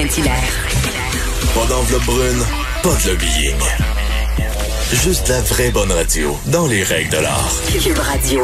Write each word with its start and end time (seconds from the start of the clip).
Saint-Hilaire. 0.00 0.32
Pas 1.54 1.66
d'enveloppe 1.66 2.04
brune, 2.04 2.42
pas 2.82 2.88
de 2.88 3.10
lobbying. 3.10 3.54
Juste 4.94 5.28
la 5.28 5.42
vraie 5.42 5.70
bonne 5.70 5.92
radio, 5.92 6.34
dans 6.46 6.66
les 6.66 6.82
règles 6.82 7.10
de 7.10 7.18
l'art. 7.18 7.52
Cube 7.66 7.98
Radio. 7.98 8.42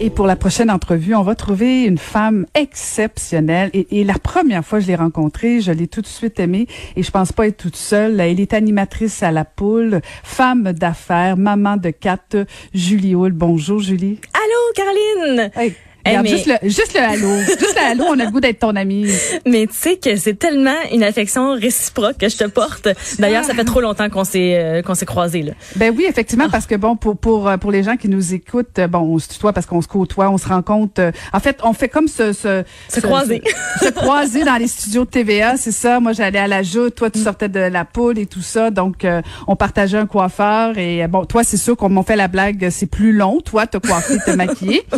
Et 0.00 0.08
pour 0.08 0.26
la 0.26 0.36
prochaine 0.36 0.70
entrevue, 0.70 1.14
on 1.14 1.22
va 1.22 1.34
trouver 1.34 1.84
une 1.84 1.98
femme 1.98 2.46
exceptionnelle. 2.54 3.68
Et, 3.74 4.00
et 4.00 4.04
la 4.04 4.14
première 4.14 4.64
fois 4.64 4.78
que 4.78 4.84
je 4.84 4.88
l'ai 4.88 4.96
rencontrée, 4.96 5.60
je 5.60 5.70
l'ai 5.70 5.86
tout 5.86 6.00
de 6.00 6.06
suite 6.06 6.40
aimée. 6.40 6.66
Et 6.96 7.02
je 7.02 7.10
pense 7.10 7.32
pas 7.32 7.46
être 7.46 7.58
toute 7.58 7.76
seule. 7.76 8.18
Elle 8.20 8.40
est 8.40 8.54
animatrice 8.54 9.22
à 9.22 9.32
la 9.32 9.44
poule, 9.44 10.00
femme 10.24 10.72
d'affaires, 10.72 11.36
maman 11.36 11.76
de 11.76 11.90
quatre, 11.90 12.46
Julie 12.72 13.14
Hull. 13.14 13.32
Bonjour, 13.32 13.80
Julie. 13.80 14.18
Allô, 14.32 14.72
Caroline! 14.74 15.50
Hey. 15.54 15.74
Hey, 16.04 16.16
Regarde, 16.16 16.24
mais- 16.24 16.30
juste, 16.30 16.46
le, 16.62 16.68
juste 16.68 16.94
le 16.94 17.00
allô. 17.00 17.36
juste 17.46 17.76
le 17.76 17.90
allô, 17.90 18.04
on 18.08 18.18
a 18.18 18.24
le 18.24 18.30
goût 18.30 18.40
d'être 18.40 18.58
ton 18.60 18.74
amie. 18.76 19.06
Mais 19.46 19.66
tu 19.66 19.74
sais 19.74 19.96
que 19.96 20.16
c'est 20.16 20.34
tellement 20.38 20.74
une 20.92 21.02
affection 21.04 21.52
réciproque 21.54 22.18
que 22.18 22.28
je 22.28 22.36
te 22.36 22.44
porte. 22.44 22.88
D'ailleurs, 23.18 23.44
ça 23.44 23.54
fait 23.54 23.64
trop 23.64 23.80
longtemps 23.80 24.08
qu'on 24.10 24.24
s'est 24.24 24.54
euh, 24.56 24.82
qu'on 24.82 24.94
s'est 24.94 25.06
croisés 25.06 25.42
là. 25.42 25.52
Ben 25.76 25.94
oui, 25.96 26.04
effectivement, 26.08 26.48
parce 26.50 26.66
que 26.66 26.74
bon, 26.74 26.96
pour 26.96 27.16
pour 27.16 27.48
euh, 27.48 27.56
pour 27.56 27.70
les 27.70 27.82
gens 27.82 27.96
qui 27.96 28.08
nous 28.08 28.34
écoutent, 28.34 28.78
euh, 28.78 28.88
bon, 28.88 28.98
on 29.00 29.18
se 29.18 29.28
tutoie 29.28 29.52
parce 29.52 29.66
qu'on 29.66 29.80
se 29.82 29.88
côtoie, 29.88 30.28
on 30.30 30.38
se 30.38 30.48
rencontre. 30.48 31.00
euh, 31.00 31.12
en 31.32 31.40
fait, 31.40 31.58
on 31.62 31.72
fait 31.72 31.88
comme 31.88 32.08
ce 32.08 32.32
ce 32.32 32.64
Se 32.88 33.00
croiser. 33.00 33.42
se, 33.80 33.86
se 33.86 33.90
croiser 33.92 34.44
dans 34.44 34.56
les 34.56 34.66
studios 34.68 35.04
de 35.04 35.10
TVA, 35.10 35.56
c'est 35.56 35.72
ça. 35.72 36.00
Moi, 36.00 36.12
j'allais 36.12 36.38
à 36.38 36.48
la 36.48 36.62
joute, 36.62 36.94
toi, 36.96 37.10
tu 37.10 37.20
sortais 37.20 37.48
de 37.48 37.60
la 37.60 37.84
poule 37.84 38.18
et 38.18 38.26
tout 38.26 38.42
ça, 38.42 38.70
donc 38.70 39.04
euh, 39.04 39.22
on 39.46 39.56
partageait 39.56 39.98
un 39.98 40.06
coiffeur 40.06 40.76
et 40.78 41.06
bon, 41.06 41.24
toi, 41.24 41.44
c'est 41.44 41.56
sûr 41.56 41.76
qu'on 41.76 41.88
m'a 41.88 42.02
fait 42.02 42.16
la 42.16 42.28
blague, 42.28 42.68
c'est 42.70 42.86
plus 42.86 43.12
long, 43.12 43.40
toi, 43.40 43.66
te 43.66 43.78
coiffer, 43.78 44.18
te 44.24 44.30
maquiller. 44.32 44.82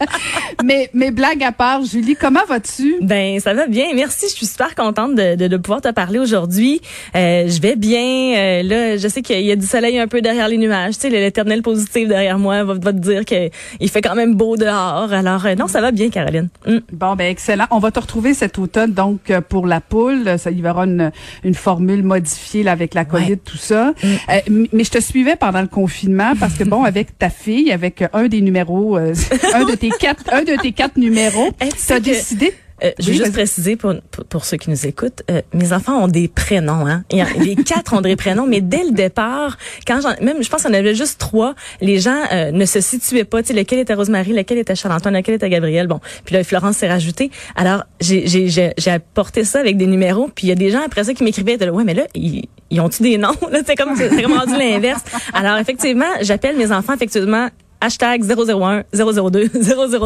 mais 0.64 0.90
mais 0.94 1.10
blague 1.10 1.42
à 1.42 1.52
part, 1.52 1.84
Julie, 1.84 2.16
comment 2.16 2.44
vas-tu? 2.48 2.96
Ben 3.02 3.38
ça 3.40 3.54
va 3.54 3.66
bien, 3.66 3.86
merci. 3.94 4.26
Je 4.28 4.34
suis 4.34 4.46
super 4.46 4.74
contente 4.74 5.14
de, 5.14 5.34
de, 5.36 5.48
de 5.48 5.56
pouvoir 5.56 5.80
te 5.80 5.90
parler 5.90 6.18
aujourd'hui. 6.18 6.80
Euh, 7.14 7.48
je 7.48 7.60
vais 7.60 7.76
bien. 7.76 8.34
Euh, 8.36 8.62
là, 8.62 8.96
je 8.96 9.08
sais 9.08 9.22
qu'il 9.22 9.40
y 9.40 9.52
a 9.52 9.56
du 9.56 9.66
soleil 9.66 9.98
un 9.98 10.08
peu 10.08 10.20
derrière 10.20 10.48
les 10.48 10.58
nuages. 10.58 10.94
Tu 10.94 11.02
sais, 11.02 11.10
l'éternel 11.10 11.62
positif 11.62 12.08
derrière 12.08 12.38
moi 12.38 12.64
va, 12.64 12.74
va 12.74 12.92
te 12.92 12.98
dire 12.98 13.24
que 13.24 13.50
il 13.80 13.90
fait 13.90 14.02
quand 14.02 14.14
même 14.14 14.34
beau 14.34 14.56
dehors. 14.56 15.12
Alors 15.12 15.44
euh, 15.46 15.54
non, 15.54 15.66
ça 15.66 15.80
va 15.80 15.90
bien, 15.92 16.10
Caroline. 16.10 16.48
Mm. 16.66 16.78
Bon, 16.92 17.14
ben 17.16 17.30
excellent. 17.30 17.66
On 17.70 17.78
va 17.78 17.90
te 17.90 18.00
retrouver 18.00 18.34
cet 18.34 18.58
automne, 18.58 18.92
donc 18.92 19.30
euh, 19.30 19.40
pour 19.40 19.66
la 19.66 19.80
poule. 19.80 20.38
Ça, 20.38 20.50
il 20.50 20.60
y 20.60 20.68
aura 20.68 20.84
une, 20.84 21.10
une 21.44 21.54
formule 21.54 22.02
modifiée 22.02 22.62
là, 22.62 22.72
avec 22.72 22.94
la 22.94 23.04
COVID, 23.04 23.16
Ouais. 23.26 23.36
tout 23.36 23.56
ça. 23.56 23.94
Euh, 24.04 24.38
m- 24.46 24.66
mais 24.72 24.84
je 24.84 24.90
te 24.90 25.00
suivais 25.00 25.36
pendant 25.36 25.60
le 25.62 25.68
confinement 25.68 26.32
parce 26.38 26.54
que 26.54 26.64
bon, 26.64 26.84
avec 26.84 27.18
ta 27.18 27.30
fille, 27.30 27.72
avec 27.72 28.02
euh, 28.02 28.08
un 28.12 28.28
des 28.28 28.40
numéros, 28.40 28.96
euh, 28.98 29.14
un 29.54 29.64
de 29.64 29.74
tes 29.74 29.85
quatre, 29.90 30.22
un 30.32 30.42
de 30.42 30.56
tes 30.60 30.72
quatre 30.72 30.96
numéros, 30.96 31.50
tu 31.86 31.92
as 31.92 32.00
décidé? 32.00 32.52
Euh, 32.84 32.90
je 32.98 33.06
veux 33.06 33.12
Oui, 33.12 33.18
juste 33.20 33.32
préciser 33.32 33.74
pour, 33.76 33.94
pour, 34.10 34.26
pour 34.26 34.44
ceux 34.44 34.58
qui 34.58 34.68
nous 34.68 34.86
écoutent, 34.86 35.22
euh, 35.30 35.40
mes 35.54 35.72
enfants 35.72 35.96
ont 36.04 36.08
des 36.08 36.28
prénoms. 36.28 36.86
Hein. 36.86 37.04
Il 37.10 37.16
y 37.16 37.20
a- 37.22 37.26
Les 37.42 37.56
quatre 37.56 37.94
ont 37.94 38.02
des 38.02 38.16
prénoms, 38.16 38.46
mais 38.46 38.60
dès 38.60 38.84
le 38.84 38.90
départ, 38.90 39.56
quand 39.86 40.02
j'en, 40.02 40.10
même 40.22 40.42
je 40.42 40.48
pense 40.50 40.62
qu'on 40.64 40.74
avait 40.74 40.94
juste 40.94 41.18
trois, 41.18 41.54
les 41.80 41.98
gens 42.00 42.20
euh, 42.32 42.50
ne 42.50 42.66
se 42.66 42.82
situaient 42.82 43.24
pas. 43.24 43.40
Tu 43.42 43.48
sais, 43.48 43.54
lequel 43.54 43.78
était 43.78 43.94
Rosemary, 43.94 44.34
lequel 44.34 44.58
était 44.58 44.74
Charles-Antoine, 44.74 45.14
lequel 45.14 45.36
était 45.36 45.48
Gabriel. 45.48 45.86
Bon, 45.86 46.00
puis 46.26 46.34
là 46.34 46.44
Florence 46.44 46.76
s'est 46.76 46.88
rajoutée. 46.90 47.30
Alors 47.54 47.84
j'ai 48.02 48.26
j'ai 48.26 48.48
j'ai 48.48 48.74
j'ai 48.76 48.90
apporté 48.90 49.44
ça 49.44 49.58
avec 49.60 49.78
des 49.78 49.86
numéros. 49.86 50.28
Puis 50.34 50.48
il 50.48 50.50
y 50.50 50.52
a 50.52 50.56
des 50.56 50.70
gens 50.70 50.82
après 50.84 51.04
ça 51.04 51.14
qui 51.14 51.24
m'écrivaient, 51.24 51.56
là, 51.56 51.72
ouais, 51.72 51.84
mais 51.84 51.94
là 51.94 52.02
ils, 52.14 52.44
ils 52.68 52.80
ont-tu 52.82 53.02
des 53.02 53.16
noms? 53.16 53.32
C'est 53.66 53.74
comme 53.74 53.96
c'est 53.96 54.22
comme 54.22 54.34
rendu 54.36 54.52
l'inverse. 54.52 55.00
Alors 55.32 55.56
effectivement, 55.56 56.04
j'appelle 56.20 56.58
mes 56.58 56.70
enfants 56.70 56.92
effectivement 56.92 57.48
hashtag 57.80 58.22
001, 58.24 58.84
002, 58.94 59.48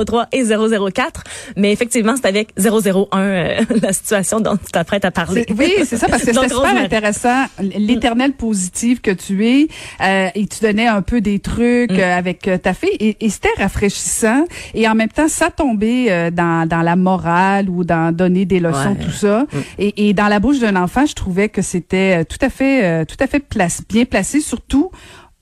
003 0.04 0.26
et 0.32 0.44
004. 0.44 1.24
Mais 1.56 1.72
effectivement, 1.72 2.14
c'est 2.16 2.26
avec 2.26 2.50
001 2.58 3.06
euh, 3.18 3.60
la 3.82 3.92
situation 3.92 4.40
dont 4.40 4.56
tu 4.56 4.70
t'apprêtes 4.72 5.04
à 5.04 5.10
parler. 5.10 5.46
Oui, 5.58 5.72
c'est 5.84 5.96
ça, 5.96 6.08
parce 6.08 6.22
que 6.24 6.32
c'était 6.34 6.48
super 6.48 6.76
intéressant. 6.76 7.44
L'éternel 7.60 8.32
positive 8.32 9.00
que 9.00 9.10
tu 9.10 9.46
es, 9.46 9.68
euh, 10.02 10.28
et 10.34 10.46
tu 10.46 10.60
donnais 10.60 10.86
un 10.86 11.02
peu 11.02 11.20
des 11.20 11.38
trucs 11.38 11.90
Mm. 11.90 11.98
euh, 11.98 12.16
avec 12.18 12.48
euh, 12.48 12.58
ta 12.58 12.74
fille, 12.74 12.96
et, 13.00 13.16
et 13.20 13.28
c'était 13.30 13.48
rafraîchissant. 13.58 14.44
Et 14.74 14.88
en 14.88 14.94
même 14.94 15.08
temps, 15.08 15.28
ça 15.28 15.50
tombait 15.50 16.06
euh, 16.10 16.30
dans, 16.30 16.66
dans 16.68 16.82
la 16.82 16.96
morale 16.96 17.68
ou 17.68 17.84
dans 17.84 18.14
donner 18.14 18.44
des 18.44 18.60
leçons, 18.60 18.96
Ouais. 18.98 19.04
tout 19.04 19.10
ça. 19.10 19.40
Mm. 19.52 19.58
Et, 19.78 20.08
et 20.08 20.14
dans 20.14 20.28
la 20.28 20.40
bouche 20.40 20.58
d'un 20.58 20.76
enfant, 20.76 21.06
je 21.06 21.14
trouvais 21.14 21.48
que 21.48 21.62
c'était 21.62 22.24
tout 22.24 22.38
à 22.40 22.48
fait, 22.50 22.84
euh, 22.84 23.04
tout 23.04 23.16
à 23.20 23.26
fait 23.26 23.40
place, 23.40 23.82
bien 23.88 24.04
placé, 24.04 24.40
surtout. 24.40 24.90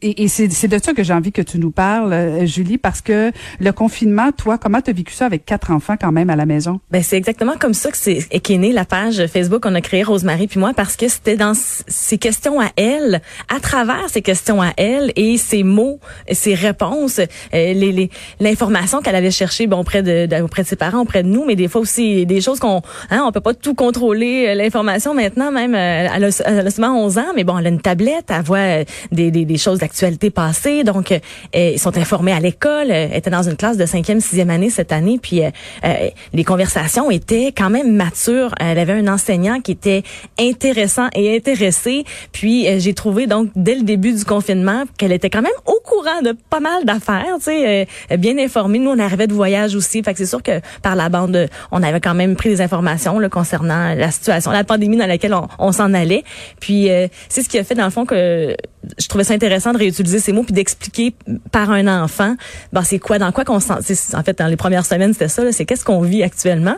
Et, 0.00 0.22
et 0.22 0.28
c'est 0.28 0.46
de 0.68 0.78
ça 0.78 0.92
que 0.92 1.02
j'ai 1.02 1.12
envie 1.12 1.32
que 1.32 1.42
tu 1.42 1.58
nous 1.58 1.72
parles, 1.72 2.12
euh, 2.12 2.46
Julie, 2.46 2.78
parce 2.78 3.00
que 3.00 3.32
le 3.58 3.72
confinement, 3.72 4.30
toi, 4.30 4.56
comment 4.56 4.80
tu 4.80 4.90
as 4.90 4.92
vécu 4.92 5.12
ça 5.12 5.26
avec 5.26 5.44
quatre 5.44 5.72
enfants 5.72 5.96
quand 6.00 6.12
même 6.12 6.30
à 6.30 6.36
la 6.36 6.46
maison? 6.46 6.78
Ben 6.92 7.02
c'est 7.02 7.16
exactement 7.16 7.54
comme 7.58 7.74
ça 7.74 7.90
que 7.90 7.96
c'est 7.96 8.22
qu'est 8.22 8.58
née 8.58 8.72
la 8.72 8.84
page 8.84 9.26
Facebook 9.26 9.62
qu'on 9.64 9.74
a 9.74 9.80
créée 9.80 10.04
Rosemary 10.04 10.46
puis 10.46 10.60
moi 10.60 10.72
parce 10.74 10.94
que 10.94 11.08
c'était 11.08 11.36
dans 11.36 11.50
s- 11.52 11.82
ses 11.88 12.16
questions 12.16 12.60
à 12.60 12.68
elle, 12.76 13.20
à 13.54 13.58
travers 13.58 14.08
ses 14.08 14.22
questions 14.22 14.62
à 14.62 14.70
elle 14.76 15.12
et 15.16 15.36
ses 15.36 15.64
mots, 15.64 15.98
ses 16.30 16.54
réponses, 16.54 17.18
euh, 17.18 17.26
les 17.52 18.08
l'information 18.38 19.00
qu'elle 19.02 19.16
allait 19.16 19.32
chercher 19.32 19.66
bon 19.66 19.80
auprès 19.80 20.02
de, 20.04 20.26
de- 20.26 20.42
auprès 20.42 20.62
de 20.62 20.68
ses 20.68 20.76
parents, 20.76 21.00
auprès 21.00 21.24
de 21.24 21.28
nous, 21.28 21.44
mais 21.44 21.56
des 21.56 21.66
fois 21.66 21.80
aussi 21.80 22.24
des 22.24 22.40
choses 22.40 22.60
qu'on 22.60 22.82
hein, 23.10 23.24
on 23.26 23.32
peut 23.32 23.40
pas 23.40 23.54
tout 23.54 23.74
contrôler 23.74 24.46
euh, 24.48 24.54
l'information 24.54 25.12
maintenant 25.12 25.50
même 25.50 25.74
elle, 25.74 26.24
a, 26.24 26.28
elle 26.44 26.66
a 26.66 26.70
seulement 26.70 27.04
11 27.04 27.18
ans 27.18 27.32
mais 27.34 27.42
bon 27.42 27.58
elle 27.58 27.66
a 27.66 27.70
une 27.70 27.80
tablette, 27.80 28.26
elle 28.28 28.42
voit 28.42 28.84
des 29.10 29.30
des, 29.32 29.44
des 29.44 29.58
choses 29.58 29.78
d'actualité 29.88 30.30
passées 30.30 30.84
donc 30.84 31.12
euh, 31.12 31.18
euh, 31.56 31.70
ils 31.74 31.78
sont 31.78 31.96
informés 31.96 32.32
à 32.32 32.40
l'école, 32.40 32.90
euh, 32.90 33.08
elle 33.10 33.16
était 33.16 33.30
dans 33.30 33.42
une 33.42 33.56
classe 33.56 33.76
de 33.76 33.86
cinquième, 33.86 34.20
sixième 34.20 34.50
année 34.50 34.70
cette 34.70 34.92
année 34.92 35.18
puis 35.20 35.42
euh, 35.42 35.50
euh, 35.84 36.08
les 36.32 36.44
conversations 36.44 37.10
étaient 37.10 37.52
quand 37.56 37.70
même 37.70 37.94
matures. 37.94 38.54
Elle 38.60 38.78
avait 38.78 38.92
un 38.92 39.08
enseignant 39.08 39.60
qui 39.60 39.72
était 39.72 40.02
intéressant 40.38 41.08
et 41.14 41.36
intéressé. 41.36 42.04
Puis 42.32 42.68
euh, 42.68 42.78
j'ai 42.78 42.94
trouvé 42.94 43.26
donc 43.26 43.50
dès 43.56 43.74
le 43.74 43.82
début 43.82 44.12
du 44.12 44.24
confinement 44.24 44.84
qu'elle 44.98 45.12
était 45.12 45.30
quand 45.30 45.42
même 45.42 45.52
au 45.66 45.78
courant 45.84 46.22
de 46.22 46.34
pas 46.50 46.60
mal 46.60 46.84
d'affaires, 46.84 47.36
tu 47.38 47.44
sais, 47.44 47.86
euh, 48.12 48.16
bien 48.16 48.38
informée. 48.38 48.78
Nous 48.78 48.90
on 48.90 48.98
arrivait 48.98 49.26
de 49.26 49.34
voyage 49.34 49.74
aussi, 49.74 50.02
fait 50.02 50.12
que 50.12 50.18
c'est 50.18 50.26
sûr 50.26 50.42
que 50.42 50.60
par 50.82 50.96
la 50.96 51.08
bande, 51.08 51.36
euh, 51.36 51.46
on 51.70 51.82
avait 51.82 52.00
quand 52.00 52.14
même 52.14 52.36
pris 52.36 52.48
des 52.48 52.60
informations 52.60 53.18
là, 53.18 53.28
concernant 53.28 53.94
la 53.94 54.10
situation, 54.10 54.50
la 54.50 54.64
pandémie 54.64 54.96
dans 54.96 55.06
laquelle 55.06 55.34
on, 55.34 55.48
on 55.58 55.72
s'en 55.72 55.94
allait. 55.94 56.24
Puis 56.60 56.90
euh, 56.90 57.08
c'est 57.28 57.42
ce 57.42 57.48
qui 57.48 57.58
a 57.58 57.64
fait 57.64 57.74
dans 57.74 57.84
le 57.84 57.90
fond 57.90 58.04
que 58.04 58.54
je 58.98 59.08
trouvais 59.08 59.24
ça 59.24 59.34
intéressant 59.34 59.72
de 59.72 59.78
réutiliser 59.78 60.18
ces 60.20 60.32
mots 60.32 60.42
puis 60.42 60.52
d'expliquer 60.52 61.14
par 61.52 61.70
un 61.70 62.02
enfant, 62.02 62.36
ben 62.72 62.82
c'est 62.82 62.98
quoi, 62.98 63.18
dans 63.18 63.32
quoi 63.32 63.44
qu'on 63.44 63.60
sent. 63.60 63.74
En 64.14 64.22
fait, 64.22 64.38
dans 64.38 64.46
les 64.46 64.56
premières 64.56 64.86
semaines, 64.86 65.12
c'était 65.12 65.28
ça. 65.28 65.50
C'est 65.52 65.64
qu'est-ce 65.64 65.84
qu'on 65.84 66.00
vit 66.00 66.22
actuellement. 66.22 66.76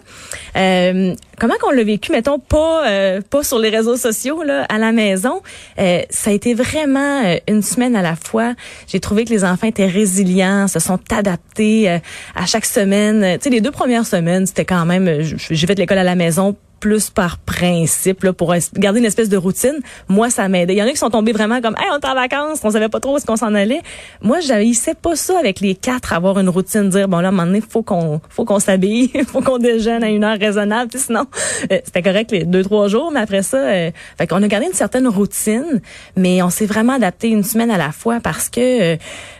Euh, 0.56 1.15
comment 1.38 1.54
qu'on 1.60 1.70
l'a 1.70 1.84
vécu, 1.84 2.12
mettons 2.12 2.38
pas 2.38 2.88
euh, 2.88 3.20
pas 3.28 3.43
sur 3.43 3.59
les 3.59 3.69
réseaux 3.70 3.97
sociaux 3.97 4.43
là, 4.43 4.65
à 4.69 4.78
la 4.78 4.93
maison. 4.93 5.43
Euh, 5.78 6.03
ça 6.10 6.31
a 6.31 6.32
été 6.32 6.54
vraiment 6.54 7.25
euh, 7.25 7.37
une 7.49 7.62
semaine 7.62 7.97
à 7.97 8.03
la 8.03 8.16
fois. 8.16 8.54
J'ai 8.87 9.00
trouvé 9.00 9.25
que 9.25 9.31
les 9.31 9.44
enfants 9.44 9.66
étaient 9.66 9.87
résilients, 9.87 10.69
se 10.69 10.78
sont 10.81 10.99
adaptés 11.10 11.91
euh, 11.91 11.99
à 12.34 12.47
chaque 12.47 12.66
semaine. 12.66 13.38
Tu 13.38 13.44
sais, 13.44 13.50
les 13.50 13.61
deux 13.61 13.70
premières 13.70 14.06
semaines, 14.06 14.46
c'était 14.46 14.64
quand 14.64 14.85
même. 14.87 15.08
euh, 15.08 15.23
J'ai 15.23 15.67
fait 15.67 15.79
l'école 15.79 15.99
à 15.99 16.05
la 16.05 16.14
maison 16.14 16.56
plus 16.81 17.11
par 17.11 17.38
principe 17.38 18.25
là, 18.25 18.32
pour 18.32 18.55
garder 18.75 18.99
une 18.99 19.05
espèce 19.05 19.29
de 19.29 19.37
routine. 19.37 19.79
Moi, 20.09 20.31
ça 20.31 20.49
m'aidait. 20.49 20.73
Il 20.73 20.79
y 20.79 20.82
en 20.82 20.87
a 20.87 20.91
qui 20.91 20.97
sont 20.97 21.11
tombés 21.11 21.32
vraiment 21.32 21.61
comme, 21.61 21.77
hey, 21.79 21.87
on 21.93 21.99
est 21.99 22.06
en 22.06 22.15
vacances, 22.15 22.61
on 22.65 22.71
savait 22.71 22.88
pas 22.88 22.99
trop 22.99 23.15
où 23.15 23.17
est-ce 23.19 23.27
qu'on 23.27 23.37
s'en 23.37 23.55
allait. 23.55 23.82
Moi, 24.23 24.41
j'haïssais 24.41 24.94
pas 24.94 25.15
ça 25.15 25.38
avec 25.38 25.61
les 25.61 25.75
quatre, 25.75 26.12
avoir 26.12 26.38
une 26.38 26.49
routine, 26.49 26.88
dire 26.88 27.09
bon 27.09 27.19
là, 27.19 27.29
à 27.29 27.29
un 27.29 27.32
moment 27.32 27.47
donné, 27.47 27.61
faut 27.61 27.82
qu'on, 27.82 28.21
faut 28.31 28.44
qu'on 28.44 28.59
s'habille, 28.59 29.11
faut 29.27 29.43
qu'on 29.43 29.59
déjeune 29.59 30.03
à 30.03 30.09
une 30.09 30.25
heure 30.25 30.38
raisonnable. 30.38 30.91
Tu 30.91 30.99
sais, 30.99 31.06
sinon, 31.06 31.27
euh, 31.71 31.79
c'était 31.85 32.03
correct 32.03 32.31
les 32.31 32.44
deux 32.44 32.62
trois 32.62 32.88
jours, 32.88 33.11
mais 33.12 33.21
après 33.21 33.43
ça, 33.43 33.59
euh, 33.59 33.91
fait 34.17 34.26
qu'on 34.26 34.43
a 34.43 34.49
gardé 34.49 34.67
une 34.67 34.73
certaine 34.73 35.06
routine, 35.06 35.81
mais 36.17 36.43
on 36.43 36.50
s'est 36.50 36.67
vraiment 36.67 36.94
adapté 36.94 37.29
une 37.29 37.44
semaine 37.44 37.71
à 37.71 37.79
la 37.79 37.93
fois 37.93 38.21
parce 38.21 38.49
que 38.49 38.94
euh, 38.94 38.97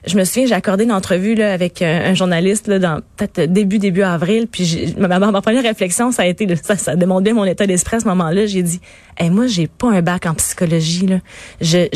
je 0.07 0.17
me 0.17 0.25
souviens, 0.25 0.47
j'ai 0.47 0.55
accordé 0.55 0.85
une 0.85 0.93
entrevue 0.93 1.35
là 1.35 1.53
avec 1.53 1.81
un, 1.81 2.03
un 2.07 2.15
journaliste 2.15 2.69
là 2.69 2.79
dans 2.79 3.01
peut-être 3.17 3.51
début 3.51 3.79
début 3.79 4.03
avril, 4.03 4.47
puis 4.47 4.95
ma, 4.99 5.19
ma, 5.19 5.41
première 5.41 5.63
réflexion, 5.63 6.13
ça 6.13 6.23
a 6.23 6.27
été, 6.27 6.47
ça, 6.57 6.77
ça 6.77 6.97
demande 6.97 7.25
mon 7.33 7.45
état 7.45 7.67
d'esprit 7.67 7.97
à 7.97 8.01
ce 8.01 8.07
moment-là. 8.07 8.47
J'ai 8.47 8.63
dit, 8.63 8.81
hey, 9.19 9.31
moi, 9.31 9.47
j'ai 9.47 9.67
pas 9.67 9.89
un 9.91 10.03
bac 10.03 10.27
en 10.27 10.35
psychologie 10.35 11.07
là. 11.07 11.19
Je, 11.61 11.89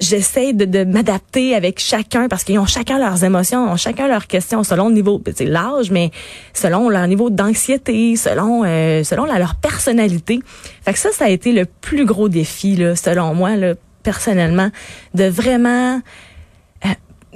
j'essaye 0.00 0.54
de, 0.54 0.84
m'adapter 0.84 1.54
avec 1.54 1.80
chacun 1.80 2.28
parce 2.28 2.44
qu'ils 2.44 2.58
ont 2.58 2.66
chacun 2.66 2.98
leurs 2.98 3.24
émotions, 3.24 3.70
ont 3.70 3.76
chacun 3.76 4.08
leurs 4.08 4.26
questions 4.26 4.62
selon 4.62 4.88
le 4.88 4.94
niveau, 4.94 5.22
l'âge, 5.40 5.90
mais 5.90 6.10
selon 6.52 6.88
leur 6.88 7.06
niveau 7.06 7.30
d'anxiété, 7.30 8.16
selon 8.16 8.64
euh, 8.64 9.02
selon 9.04 9.24
la, 9.24 9.38
leur 9.38 9.54
personnalité. 9.54 10.40
Fait 10.84 10.92
que 10.92 10.98
ça, 10.98 11.10
ça 11.12 11.24
a 11.24 11.28
été 11.28 11.52
le 11.52 11.64
plus 11.64 12.04
gros 12.04 12.28
défi 12.28 12.76
là, 12.76 12.94
selon 12.94 13.34
moi, 13.34 13.56
là, 13.56 13.74
personnellement, 14.02 14.70
de 15.14 15.24
vraiment 15.24 16.00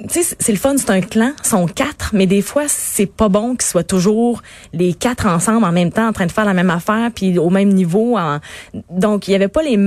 sais, 0.09 0.35
c'est 0.39 0.51
le 0.51 0.57
fun, 0.57 0.75
c'est 0.77 0.89
un 0.89 1.01
clan, 1.01 1.31
sont 1.43 1.65
quatre, 1.65 2.11
mais 2.13 2.25
des 2.25 2.41
fois, 2.41 2.63
c'est 2.67 3.05
pas 3.05 3.29
bon 3.29 3.51
qu'ils 3.55 3.63
soient 3.67 3.83
toujours 3.83 4.41
les 4.73 4.93
quatre 4.93 5.27
ensemble 5.27 5.65
en 5.65 5.71
même 5.71 5.91
temps, 5.91 6.07
en 6.07 6.13
train 6.13 6.25
de 6.25 6.31
faire 6.31 6.45
la 6.45 6.53
même 6.53 6.69
affaire, 6.69 7.11
puis 7.13 7.37
au 7.37 7.49
même 7.49 7.69
niveau. 7.69 8.17
Donc, 8.89 9.27
il 9.27 9.31
y 9.31 9.35
avait 9.35 9.47
pas 9.47 9.61
les, 9.61 9.77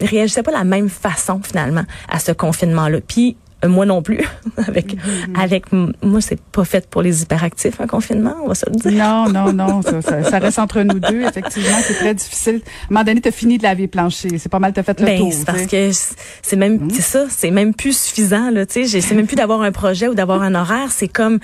réagissaient 0.00 0.42
pas 0.42 0.52
de 0.52 0.56
la 0.56 0.64
même 0.64 0.88
façon 0.88 1.40
finalement 1.42 1.84
à 2.08 2.18
ce 2.18 2.32
confinement-là. 2.32 2.98
Puis 3.06 3.36
moi 3.68 3.86
non 3.86 4.02
plus. 4.02 4.20
avec, 4.68 4.96
avec 5.38 5.72
moi, 5.72 6.20
c'est 6.20 6.40
pas 6.40 6.64
fait 6.64 6.88
pour 6.88 7.02
les 7.02 7.22
hyperactifs 7.22 7.80
un 7.80 7.86
confinement, 7.86 8.34
on 8.44 8.48
va 8.48 8.54
se 8.54 8.66
le 8.68 8.76
dire. 8.76 8.92
Non, 8.92 9.28
non, 9.32 9.52
non, 9.52 9.82
ça, 9.82 10.02
ça, 10.02 10.22
ça 10.22 10.38
reste 10.38 10.58
entre 10.58 10.80
nous 10.82 10.98
deux. 10.98 11.22
Effectivement, 11.22 11.78
c'est 11.82 11.94
très 11.94 12.14
difficile. 12.14 12.60
À 12.64 12.84
un 12.90 12.94
moment 12.94 13.04
donné, 13.04 13.20
t'as 13.20 13.30
fini 13.30 13.58
de 13.58 13.62
laver 13.62 13.88
plancher. 13.88 14.38
C'est 14.38 14.50
pas 14.50 14.58
mal, 14.58 14.72
t'as 14.72 14.82
fait 14.82 14.98
le 15.00 15.06
Ben, 15.06 15.18
tour. 15.18 15.32
c'est 15.32 15.44
parce 15.44 15.66
que 15.66 15.90
c'est 16.42 16.56
même, 16.56 16.90
c'est 16.90 17.02
ça, 17.02 17.24
c'est 17.28 17.50
même 17.50 17.74
plus 17.74 17.96
suffisant 17.96 18.50
là. 18.50 18.66
Tu 18.66 18.86
sais, 18.86 19.00
c'est 19.00 19.14
même 19.14 19.26
plus 19.26 19.36
d'avoir 19.36 19.62
un 19.62 19.72
projet 19.72 20.08
ou 20.08 20.14
d'avoir 20.14 20.42
un 20.42 20.54
horaire. 20.54 20.90
C'est 20.90 21.08
comme 21.08 21.38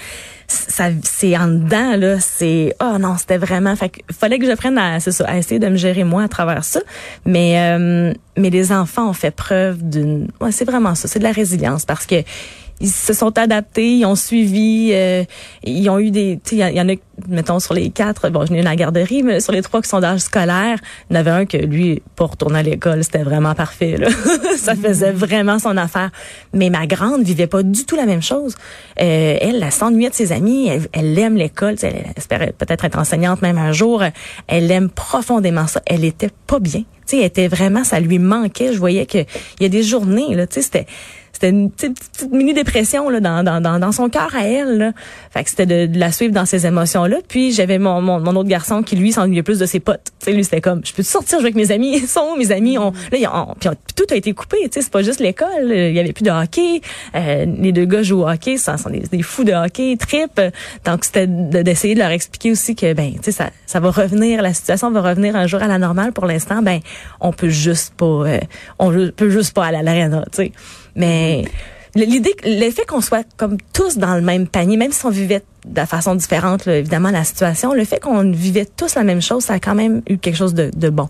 ça, 0.49 0.89
c'est 1.03 1.37
en 1.37 1.49
dedans 1.49 1.97
là. 1.97 2.19
C'est 2.21 2.75
oh 2.81 2.99
non, 2.99 3.17
c'était 3.19 3.39
vraiment. 3.39 3.77
Fait 3.77 3.91
que 3.91 4.01
fallait 4.13 4.39
que 4.39 4.47
je 4.47 4.55
prenne 4.55 4.79
à, 4.79 4.99
ça, 4.99 5.25
à 5.27 5.37
essayer 5.37 5.61
de 5.61 5.69
me 5.69 5.77
gérer 5.77 6.05
moi 6.05 6.23
à 6.23 6.29
travers 6.29 6.65
ça. 6.65 6.81
Mais 7.27 7.61
euh, 7.61 8.13
mais 8.37 8.51
les 8.51 8.73
enfants 8.73 9.09
ont 9.11 9.15
fait 9.15 9.31
preuve 9.31 9.83
d'une, 9.83 10.29
ouais, 10.41 10.53
c'est 10.53 10.65
vraiment 10.65 10.95
ça, 10.95 11.09
c'est 11.09 11.19
de 11.19 11.25
la 11.25 11.33
résilience 11.33 11.85
parce 11.85 12.07
que 12.07 12.17
ils 12.81 12.89
se 12.91 13.13
sont 13.13 13.37
adaptés, 13.39 13.91
ils 13.99 14.05
ont 14.05 14.15
suivi, 14.15 14.91
euh, 14.93 15.25
ils 15.65 15.89
ont 15.91 15.99
eu 15.99 16.11
des, 16.11 16.39
tu 16.45 16.57
sais, 16.59 16.71
il 16.71 16.77
y 16.77 16.81
en- 16.81 16.89
a, 16.89 16.93
mettons 17.29 17.59
sur 17.59 17.75
les 17.75 17.91
quatre, 17.91 18.31
bon, 18.31 18.47
je 18.47 18.53
n'ai 18.53 18.61
eu 18.61 18.63
la 18.63 18.77
garderie, 18.77 19.23
mais 19.25 19.41
sur 19.41 19.53
les 19.53 19.63
trois 19.63 19.83
qui 19.83 19.89
sont 19.89 19.99
d'âge 20.01 20.21
scolaire, 20.21 20.79
il 21.11 21.15
y 21.15 21.17
en 21.17 21.21
avait 21.21 21.31
un 21.31 21.47
que 21.47 21.57
lui, 21.57 22.03
pour 22.15 22.31
retourner 22.31 22.61
à 22.61 22.63
l'école, 22.63 23.03
c'était 23.03 23.23
vraiment 23.25 23.55
parfait, 23.55 23.97
là. 23.97 24.09
ça 24.59 24.75
faisait 24.77 25.11
vraiment 25.13 25.59
son 25.59 25.77
affaire. 25.77 26.11
Mais 26.53 26.71
ma 26.71 26.87
grande 26.87 27.23
vivait 27.23 27.47
pas 27.49 27.63
du 27.65 27.85
tout 27.85 27.97
la 27.97 28.07
même 28.07 28.23
chose. 28.23 28.55
Euh, 29.01 29.37
elle, 29.41 29.63
elle 29.63 29.73
s'ennuyait 29.73 30.11
de 30.11 30.15
ses 30.15 30.31
amis, 30.33 30.69
elle, 30.69 30.87
elle 30.93 31.19
aime 31.19 31.37
l'école, 31.37 31.79
sais, 31.79 31.93
elle 32.07 32.13
espérait 32.17 32.55
peut-être 32.57 32.85
être 32.85 32.99
enseignante 32.99 33.43
même 33.43 33.59
un 33.59 33.73
jour, 33.73 34.03
elle 34.47 34.71
aime 34.71 34.89
profondément 34.89 35.67
ça. 35.67 35.83
Elle 35.87 36.05
était 36.05 36.31
pas 36.47 36.59
bien. 36.61 36.81
Tu 36.81 37.17
sais, 37.17 37.19
elle 37.19 37.25
était 37.25 37.49
vraiment, 37.49 37.85
ça 37.85 38.01
lui 38.01 38.19
manquait. 38.19 38.73
Je 38.75 38.79
voyais 38.79 39.07
que 39.07 39.19
il 39.19 39.63
y 39.63 39.65
a 39.65 39.69
des 39.71 39.83
journées, 39.83 40.35
là, 40.35 40.47
tu 40.47 40.55
sais, 40.57 40.63
c'était 40.63 40.87
c'était 41.41 41.51
une 41.51 41.71
petite, 41.71 41.97
petite 42.13 42.33
mini 42.33 42.53
dépression 42.53 43.09
là 43.11 43.21
dans, 43.21 43.45
dans, 43.45 43.79
dans, 43.79 43.93
son 43.93 44.09
cœur 44.09 44.35
à 44.35 44.45
elle 44.45 44.79
là. 44.79 44.93
fait 45.31 45.45
que 45.45 45.51
c'était 45.51 45.67
de, 45.67 45.87
de 45.87 45.99
la 45.99 46.11
suivre 46.11 46.33
dans 46.35 46.47
ces 46.47 46.67
émotions 46.67 47.05
là 47.05 47.19
puis 47.29 47.53
j'avais 47.53 47.79
mon, 47.79 48.01
mon, 48.03 48.19
mon 48.19 48.35
autre 48.35 48.49
garçon 48.49 48.83
qui 48.83 48.97
lui 48.97 49.13
s'ennuyait 49.13 49.45
plus 49.45 49.59
de 49.61 49.67
ses 49.67 49.79
potes. 49.79 50.09
Sais 50.19 50.33
lui 50.33 50.43
c'était 50.43 50.61
comme 50.61 50.81
je 50.85 50.93
peux 50.93 51.05
sortir 51.05 51.39
jouer 51.39 51.51
avec 51.51 51.55
mes 51.55 51.71
amis? 51.71 51.97
Ils 51.99 52.09
sont 52.09 52.27
où, 52.35 52.37
mes 52.37 52.51
amis 52.51 52.77
on 52.77 52.93
là 53.13 53.33
on- 53.47 53.55
puis 53.55 53.69
tout 53.95 54.05
a 54.11 54.17
été 54.17 54.33
coupé 54.33 54.57
tu 54.65 54.69
sais 54.73 54.83
c'est 54.83 54.91
pas 54.91 55.03
juste 55.03 55.21
l'école 55.21 55.71
il 55.71 55.93
y 55.95 56.01
avait 56.01 56.13
plus 56.13 56.25
de 56.25 56.31
hockey. 56.31 56.81
Euh, 57.15 57.47
les 57.61 57.71
deux 57.73 57.85
gars 57.85 58.03
jouent 58.03 58.23
au 58.23 58.29
hockey 58.29 58.57
ça 58.57 58.77
sont 58.77 58.91
des, 58.91 59.23
fous 59.23 59.45
de 59.45 59.53
hockey 59.53 59.97
trip. 59.97 60.41
Donc 60.85 61.05
c'était 61.05 61.27
de- 61.29 61.63
d'essayer 61.63 61.95
de 61.95 62.01
leur 62.01 62.11
expliquer 62.11 62.51
aussi 62.51 62.75
que 62.75 62.93
ben 62.95 63.13
tu 63.15 63.19
sais 63.25 63.33
ça 63.33 63.51
ça 63.67 63.79
va 63.81 63.91
revenir 63.91 64.43
la 64.43 64.55
situation 64.55 64.91
va 64.91 65.03
revenir 65.03 65.37
un 65.37 65.47
jour 65.47 65.63
à 65.63 65.69
la 65.69 65.79
normale. 65.79 66.13
Pour 66.13 66.27
l'instant 66.27 66.63
ben 66.63 66.81
on 67.21 67.33
peut 67.33 67.49
juste 67.49 67.95
pas 67.97 68.07
euh, 68.07 68.41
on 68.81 68.91
peut 69.17 69.31
juste 69.31 69.55
pas 69.55 69.67
aller 69.67 69.79
à 69.79 69.83
l'aréna 69.83 70.25
tu 70.33 70.37
sais 70.45 70.53
mais 70.99 71.45
l'idée, 71.95 72.35
l'effet 72.45 72.85
qu'on 72.87 73.01
soit 73.01 73.27
comme 73.39 73.57
tous 73.73 73.97
dans 73.97 74.15
le 74.15 74.21
même 74.21 74.47
panier, 74.47 74.77
même 74.77 74.93
si 74.93 75.07
on 75.07 75.11
vivait 75.11 75.43
de 75.67 75.81
façon 75.87 76.15
différente, 76.15 76.67
là, 76.67 76.77
évidemment, 76.77 77.11
la 77.11 77.25
situation, 77.25 77.73
le 77.73 77.85
fait 77.85 78.01
qu'on 78.01 78.31
vivait 78.31 78.67
tous 78.67 78.95
la 78.95 79.05
même 79.05 79.23
chose, 79.23 79.45
ça 79.45 79.55
a 79.55 79.59
quand 79.61 79.75
même 79.75 80.03
eu 80.09 80.19
quelque 80.19 80.37
chose 80.37 80.55
de, 80.55 80.71
de 80.77 80.91
bon. 80.91 81.09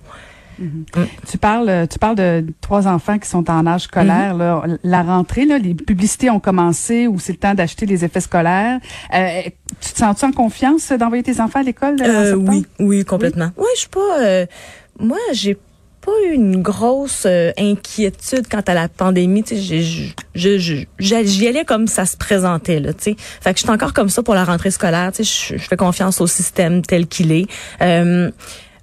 Tu 1.31 1.39
parles, 1.39 1.87
tu 1.89 2.01
parles 2.01 2.17
de 2.17 2.45
trois 2.61 2.89
enfants 2.89 3.17
qui 3.21 3.29
sont 3.29 3.49
en 3.49 3.65
âge 3.65 3.83
scolaire. 3.83 4.33
Mhm. 4.35 4.39
là. 4.41 4.63
La 4.83 5.03
rentrée, 5.05 5.45
là, 5.45 5.57
les 5.57 5.73
publicités 5.75 6.31
ont 6.31 6.41
commencé 6.41 7.07
ou 7.07 7.21
c'est 7.21 7.31
le 7.33 7.39
temps 7.39 7.55
d'acheter 7.55 7.87
les 7.87 8.05
effets 8.05 8.21
scolaires. 8.21 8.81
Euh, 9.15 9.43
tu 9.81 9.93
te 9.93 9.99
sens-tu 9.99 10.25
en 10.25 10.33
confiance 10.33 10.91
d'envoyer 10.91 11.23
tes 11.23 11.41
enfants 11.41 11.61
à 11.61 11.63
l'école 11.63 11.97
Euh, 12.03 12.31
septembre? 12.33 12.51
oui, 12.51 12.67
oui, 12.81 13.05
complètement. 13.05 13.51
Oui, 13.57 13.67
je 13.77 13.81
suis 13.81 13.89
pas. 13.89 14.19
euh, 14.21 14.47
moi, 14.99 15.19
j'ai 15.33 15.57
pas 16.09 16.27
eu 16.27 16.35
une 16.35 16.63
grosse 16.63 17.25
euh, 17.27 17.53
inquiétude 17.59 18.49
quant 18.51 18.63
à 18.67 18.75
la 18.75 18.89
pandémie. 18.89 19.45
J'y 20.35 21.47
allais 21.47 21.65
comme 21.65 21.87
ça 21.87 22.07
se 22.07 22.17
présentait 22.17 22.81
là. 22.81 22.93
Tu 22.93 23.03
sais, 23.03 23.17
fait 23.19 23.53
que 23.53 23.59
je 23.59 23.65
suis 23.65 23.73
encore 23.73 23.93
comme 23.93 24.09
ça 24.09 24.23
pour 24.23 24.35
la 24.35 24.45
rentrée 24.45 24.71
scolaire. 24.71 25.13
Je 25.19 25.59
fais 25.59 25.77
confiance 25.77 26.21
au 26.21 26.27
système 26.27 26.83
tel 26.83 27.07
qu'il 27.07 27.33
est. 27.33 27.47
Euh, 27.83 28.31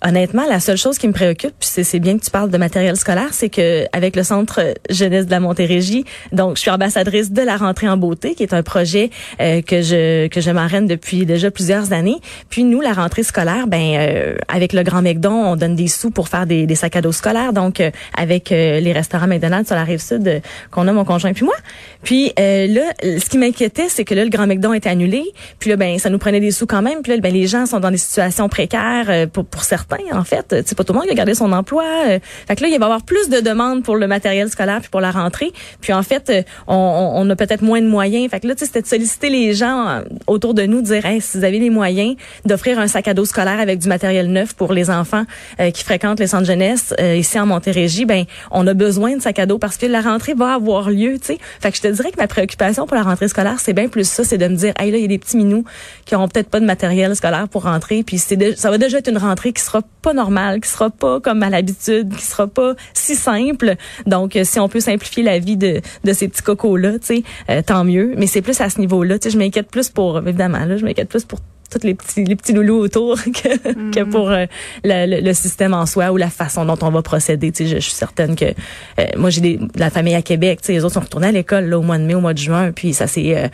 Honnêtement, 0.07 0.43
la 0.47 0.59
seule 0.59 0.77
chose 0.77 0.99
qui 0.99 1.07
me 1.07 1.13
préoccupe, 1.13 1.55
c'est 1.61 1.99
bien 1.99 2.15
que 2.15 2.23
tu 2.23 2.29
parles 2.29 2.51
de 2.51 2.57
matériel 2.59 2.95
scolaire, 2.95 3.29
c'est 3.33 3.49
que 3.49 3.85
avec 3.91 4.15
le 4.15 4.21
centre 4.21 4.75
jeunesse 4.87 5.25
de 5.25 5.31
la 5.31 5.39
Montérégie, 5.39 6.05
donc 6.31 6.57
je 6.57 6.61
suis 6.61 6.69
ambassadrice 6.69 7.31
de 7.31 7.41
la 7.41 7.57
rentrée 7.57 7.89
en 7.89 7.97
beauté, 7.97 8.35
qui 8.35 8.43
est 8.43 8.53
un 8.53 8.61
projet 8.61 9.09
euh, 9.41 9.63
que 9.63 9.81
je 9.81 10.27
que 10.27 10.41
je 10.41 10.51
depuis 10.85 11.25
déjà 11.25 11.49
plusieurs 11.49 11.91
années. 11.91 12.17
Puis 12.49 12.63
nous, 12.63 12.81
la 12.81 12.93
rentrée 12.93 13.23
scolaire, 13.23 13.65
ben 13.65 13.95
euh, 13.95 14.35
avec 14.47 14.73
le 14.73 14.83
Grand 14.83 15.01
McDon, 15.01 15.31
on 15.31 15.55
donne 15.55 15.75
des 15.75 15.87
sous 15.87 16.11
pour 16.11 16.27
faire 16.27 16.45
des, 16.45 16.67
des 16.67 16.75
sacs 16.75 16.95
à 16.97 17.01
dos 17.01 17.11
scolaires. 17.11 17.51
Donc 17.51 17.79
euh, 17.79 17.89
avec 18.15 18.51
euh, 18.51 18.79
les 18.79 18.93
restaurants 18.93 19.27
McDonald's 19.27 19.67
sur 19.67 19.75
la 19.75 19.85
rive 19.85 20.01
sud 20.01 20.27
euh, 20.27 20.39
qu'on 20.69 20.87
a 20.87 20.93
mon 20.93 21.03
conjoint 21.03 21.33
puis 21.33 21.45
moi. 21.45 21.55
Puis 22.03 22.31
euh, 22.39 22.67
là, 22.67 22.93
ce 23.01 23.27
qui 23.27 23.39
m'inquiétait, 23.39 23.89
c'est 23.89 24.05
que 24.05 24.13
là 24.13 24.23
le 24.23 24.29
Grand 24.29 24.45
McDon 24.45 24.73
était 24.73 24.89
annulé. 24.89 25.23
Puis 25.57 25.71
là, 25.71 25.77
ben 25.77 25.97
ça 25.97 26.11
nous 26.11 26.19
prenait 26.19 26.39
des 26.39 26.51
sous 26.51 26.67
quand 26.67 26.83
même. 26.83 27.01
Puis 27.01 27.11
là, 27.11 27.19
ben 27.19 27.33
les 27.33 27.47
gens 27.47 27.65
sont 27.65 27.79
dans 27.79 27.91
des 27.91 27.97
situations 27.97 28.49
précaires 28.49 29.27
pour 29.33 29.45
pour 29.45 29.63
certains 29.63 29.94
en 30.13 30.23
fait. 30.23 30.55
C'est 30.65 30.75
pas 30.77 30.83
tout 30.83 30.93
le 30.93 30.99
monde 30.99 31.07
qui 31.07 31.11
a 31.13 31.15
gardé 31.15 31.33
son 31.35 31.51
emploi. 31.51 31.83
euh. 32.07 32.19
Fait 32.47 32.55
que 32.55 32.61
là, 32.61 32.67
il 32.67 32.71
va 32.79 32.85
y 32.85 32.89
avoir 32.89 33.01
plus 33.03 33.29
de 33.29 33.39
demandes 33.39 33.83
pour 33.83 33.95
le 33.95 34.07
matériel 34.07 34.49
scolaire 34.49 34.79
puis 34.81 34.89
pour 34.89 35.01
la 35.01 35.11
rentrée. 35.11 35.51
Puis 35.81 35.93
en 35.93 36.03
fait, 36.03 36.29
euh, 36.29 36.41
on, 36.67 36.75
on- 36.75 37.29
a 37.29 37.35
peut-être 37.35 37.61
moins 37.63 37.81
de 37.81 37.87
moyens. 37.87 38.29
Fait 38.29 38.39
que 38.39 38.47
là, 38.47 38.53
c'était 38.57 38.81
de 38.81 38.87
solliciter 38.87 39.29
les 39.29 39.53
gens 39.53 39.87
euh, 39.89 40.01
autour 40.27 40.53
de 40.53 40.63
nous, 40.63 40.81
de 40.81 40.85
dire, 40.87 41.05
hey, 41.05 41.21
si 41.21 41.37
vous 41.37 41.43
avez 41.43 41.59
les 41.59 41.69
moyens 41.69 42.15
d'offrir 42.45 42.79
un 42.79 42.87
sac 42.87 43.07
à 43.07 43.13
dos 43.13 43.25
scolaire 43.25 43.59
avec 43.59 43.79
du 43.79 43.87
matériel 43.87 44.31
neuf 44.31 44.53
pour 44.53 44.73
les 44.73 44.89
enfants 44.89 45.23
euh, 45.59 45.71
qui 45.71 45.83
fréquentent 45.83 46.19
les 46.19 46.27
centres 46.27 46.45
jeunesse 46.45 46.93
euh, 46.99 47.15
ici 47.15 47.39
en 47.39 47.45
Montérégie, 47.45 48.05
ben 48.05 48.25
on 48.51 48.65
a 48.67 48.73
besoin 48.73 49.15
de 49.15 49.21
sac 49.21 49.39
à 49.39 49.45
dos 49.45 49.57
parce 49.57 49.77
que 49.77 49.85
la 49.85 50.01
rentrée 50.01 50.33
va 50.33 50.53
avoir 50.53 50.89
lieu, 50.89 51.17
tu 51.19 51.25
sais. 51.27 51.39
Fait 51.59 51.71
que 51.71 51.77
je 51.77 51.81
te 51.81 51.87
dirais 51.87 52.11
que 52.11 52.17
ma 52.17 52.27
préoccupation 52.27 52.85
pour 52.85 52.95
la 52.95 53.03
rentrée 53.03 53.27
scolaire, 53.27 53.59
c'est 53.59 53.73
bien 53.73 53.87
plus 53.87 54.07
ça, 54.07 54.23
c'est 54.23 54.37
de 54.37 54.47
me 54.47 54.55
dire, 54.55 54.73
hey 54.79 54.91
là, 54.91 54.97
il 54.97 55.01
y 55.01 55.05
a 55.05 55.07
des 55.07 55.17
petits 55.17 55.37
minous 55.37 55.65
qui 56.05 56.15
auront 56.15 56.27
peut-être 56.27 56.49
pas 56.49 56.59
de 56.59 56.65
matériel 56.65 57.15
scolaire 57.15 57.47
pour 57.49 57.63
rentrer, 57.63 58.03
puis 58.03 58.17
c'est 58.17 58.35
ça 58.57 58.69
va 58.69 58.77
déjà 58.77 58.99
être 58.99 59.09
une 59.09 59.17
rentrée 59.17 59.53
qui 59.53 59.61
sera 59.63 59.81
pas 60.01 60.13
normale, 60.13 60.61
qui 60.61 60.69
sera 60.69 60.89
pas 60.89 61.19
comme 61.19 61.41
à 61.43 61.49
l'habitude, 61.49 62.13
qui 62.15 62.23
sera 62.23 62.47
pas 62.47 62.75
si 62.93 63.15
simple. 63.15 63.75
Donc, 64.05 64.35
euh, 64.35 64.43
si 64.43 64.59
on 64.59 64.69
peut 64.69 64.79
simplifier 64.79 65.23
la 65.23 65.39
vie 65.39 65.57
de, 65.57 65.81
de 66.03 66.13
ces 66.13 66.27
petits 66.27 66.43
cocos-là, 66.43 66.93
tu 66.99 67.05
sais, 67.07 67.23
euh, 67.49 67.61
tant 67.65 67.83
mieux. 67.83 68.13
Mais 68.17 68.27
c'est 68.27 68.41
plus 68.41 68.59
à 68.61 68.69
ce 68.69 68.79
niveau-là. 68.79 69.17
Tu 69.19 69.25
sais, 69.25 69.33
je 69.33 69.37
m'inquiète 69.37 69.69
plus 69.71 69.89
pour, 69.89 70.19
évidemment, 70.19 70.65
là, 70.65 70.77
je 70.77 70.85
m'inquiète 70.85 71.09
plus 71.09 71.23
pour 71.25 71.39
tous 71.71 71.83
les 71.83 71.95
petits 71.95 72.23
les 72.23 72.35
petits 72.35 72.53
loulous 72.53 72.77
autour 72.77 73.15
que, 73.23 73.91
que 73.91 74.03
pour 74.03 74.29
euh, 74.29 74.45
le, 74.83 75.07
le- 75.15 75.21
le 75.21 75.33
système 75.33 75.73
en 75.73 75.87
soi 75.87 76.11
ou 76.11 76.17
la 76.17 76.29
façon 76.29 76.63
dont 76.63 76.77
on 76.83 76.91
va 76.91 77.01
procéder. 77.01 77.51
Tu 77.51 77.63
sais, 77.63 77.69
je, 77.69 77.75
je 77.77 77.81
suis 77.81 77.91
certaine 77.93 78.35
que 78.35 78.45
euh, 78.45 79.03
moi 79.17 79.31
j'ai 79.31 79.41
de 79.41 79.59
la 79.75 79.89
famille 79.89 80.13
à 80.13 80.21
Québec. 80.21 80.59
Tu 80.61 80.67
sais, 80.67 80.73
les 80.73 80.85
autres 80.85 80.93
sont 80.93 80.99
retournés 80.99 81.27
à 81.27 81.31
l'école 81.31 81.65
là, 81.65 81.79
au 81.79 81.81
mois 81.81 81.97
de 81.97 82.03
mai, 82.03 82.13
au 82.13 82.21
mois 82.21 82.33
de 82.33 82.37
juin, 82.37 82.71
puis 82.71 82.93
ça 82.93 83.07
s'est 83.07 83.35
euh, 83.35 83.47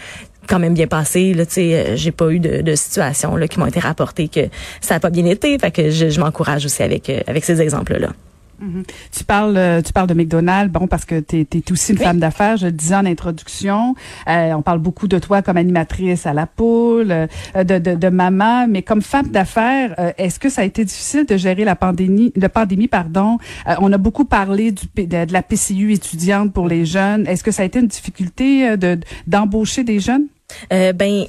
quand 0.48 0.60
même 0.60 0.74
bien 0.74 0.88
passé. 0.88 1.34
Là, 1.34 1.46
tu 1.46 1.54
sais, 1.54 1.74
euh, 1.74 1.96
j'ai 1.96 2.12
pas 2.12 2.30
eu 2.30 2.40
de, 2.40 2.62
de 2.62 2.76
situations 2.76 3.36
là 3.36 3.48
qui 3.48 3.60
m'ont 3.60 3.66
été 3.68 3.80
rapportées 3.80 4.28
que 4.28 4.42
ça 4.82 4.96
a 4.96 5.00
pas 5.00 5.10
bien 5.10 5.26
été. 5.26 5.58
Fait 5.60 5.72
que 5.72 5.90
je, 5.90 6.10
je 6.10 6.20
m'encourage 6.20 6.66
aussi 6.66 6.84
avec 6.84 7.10
euh, 7.10 7.22
avec 7.28 7.46
ces 7.46 7.62
exemples 7.62 7.98
là. 7.98 8.10
Tu 9.12 9.24
parles, 9.24 9.58
euh, 9.58 9.82
tu 9.82 9.92
parles 9.92 10.08
de 10.08 10.14
McDonald's, 10.14 10.72
bon, 10.72 10.88
parce 10.88 11.06
que 11.06 11.20
tu 11.20 11.40
es, 11.40 11.72
aussi 11.72 11.94
une 11.94 11.98
femme 11.98 12.20
d'affaires, 12.20 12.58
je 12.58 12.68
le 12.68 12.72
disais 12.72 12.96
en 12.96 13.06
introduction. 13.06 13.96
Euh, 14.28 14.54
on 14.54 14.62
parle 14.62 14.80
beaucoup 14.80 15.08
de 15.08 15.18
toi 15.20 15.42
comme 15.42 15.58
animatrice 15.58 16.26
à 16.26 16.34
la 16.34 16.46
poule, 16.46 17.12
euh, 17.12 17.28
de, 17.56 17.80
de, 17.80 17.96
de 17.96 18.10
maman, 18.10 18.68
mais 18.68 18.82
comme 18.82 19.02
femme 19.02 19.28
d'affaires, 19.30 19.96
euh, 20.00 20.12
est-ce 20.18 20.40
que 20.40 20.50
ça 20.50 20.62
a 20.62 20.66
été 20.66 20.86
difficile 20.86 21.26
de 21.26 21.38
gérer 21.38 21.66
la 21.66 21.76
pandémie, 21.76 22.32
la 22.36 22.50
pandémie, 22.50 22.88
pardon? 22.88 23.38
Euh, 23.68 23.76
on 23.80 23.92
a 23.92 23.98
beaucoup 23.98 24.26
parlé 24.26 24.72
du, 24.72 24.86
de, 24.96 25.26
de 25.26 25.34
la 25.34 25.42
PCU 25.42 25.94
étudiante 25.94 26.54
pour 26.54 26.68
les 26.68 26.86
jeunes. 26.86 27.28
Est-ce 27.28 27.44
que 27.44 27.52
ça 27.52 27.64
a 27.64 27.66
été 27.66 27.80
une 27.80 27.88
difficulté 27.88 28.78
de 28.78 29.00
d'embaucher 29.28 29.84
des 29.84 30.00
jeunes? 30.00 30.28
Euh, 30.74 30.94
ben, 30.94 31.26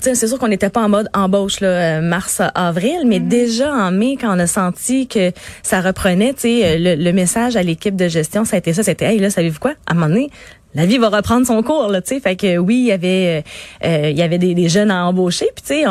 c'est 0.00 0.26
sûr 0.26 0.38
qu'on 0.38 0.48
n'était 0.48 0.70
pas 0.70 0.82
en 0.82 0.88
mode 0.88 1.08
embauche 1.14 1.60
là, 1.60 1.68
euh, 1.68 2.00
mars 2.00 2.40
avril, 2.54 3.02
mais 3.06 3.20
déjà 3.20 3.72
en 3.72 3.90
mai, 3.90 4.16
quand 4.20 4.34
on 4.34 4.38
a 4.38 4.46
senti 4.46 5.06
que 5.06 5.32
ça 5.62 5.80
reprenait, 5.80 6.34
tu 6.34 6.40
sais, 6.40 6.64
euh, 6.64 6.78
le, 6.78 7.02
le 7.02 7.12
message 7.12 7.56
à 7.56 7.62
l'équipe 7.62 7.96
de 7.96 8.08
gestion, 8.08 8.44
ça 8.44 8.56
a 8.56 8.58
été 8.58 8.72
ça, 8.72 8.82
c'était 8.82 9.06
hey 9.06 9.18
là, 9.18 9.30
savez-vous 9.30 9.60
quoi, 9.60 9.72
à 9.86 9.92
un 9.92 9.94
moment 9.94 10.08
donné, 10.08 10.30
la 10.76 10.84
vie 10.84 10.98
va 10.98 11.08
reprendre 11.08 11.46
son 11.46 11.62
cours 11.62 11.88
là, 11.88 12.02
tu 12.02 12.14
sais. 12.14 12.20
Fait 12.20 12.36
que 12.36 12.58
oui, 12.58 12.76
il 12.76 12.86
y 12.86 12.92
avait 12.92 13.42
euh, 13.84 14.10
il 14.10 14.16
y 14.16 14.22
avait 14.22 14.38
des, 14.38 14.68
jeunes 14.68 14.90
à 14.90 15.06
embaucher, 15.06 15.46
puis 15.54 15.62
tu 15.66 15.82
sais, 15.82 15.84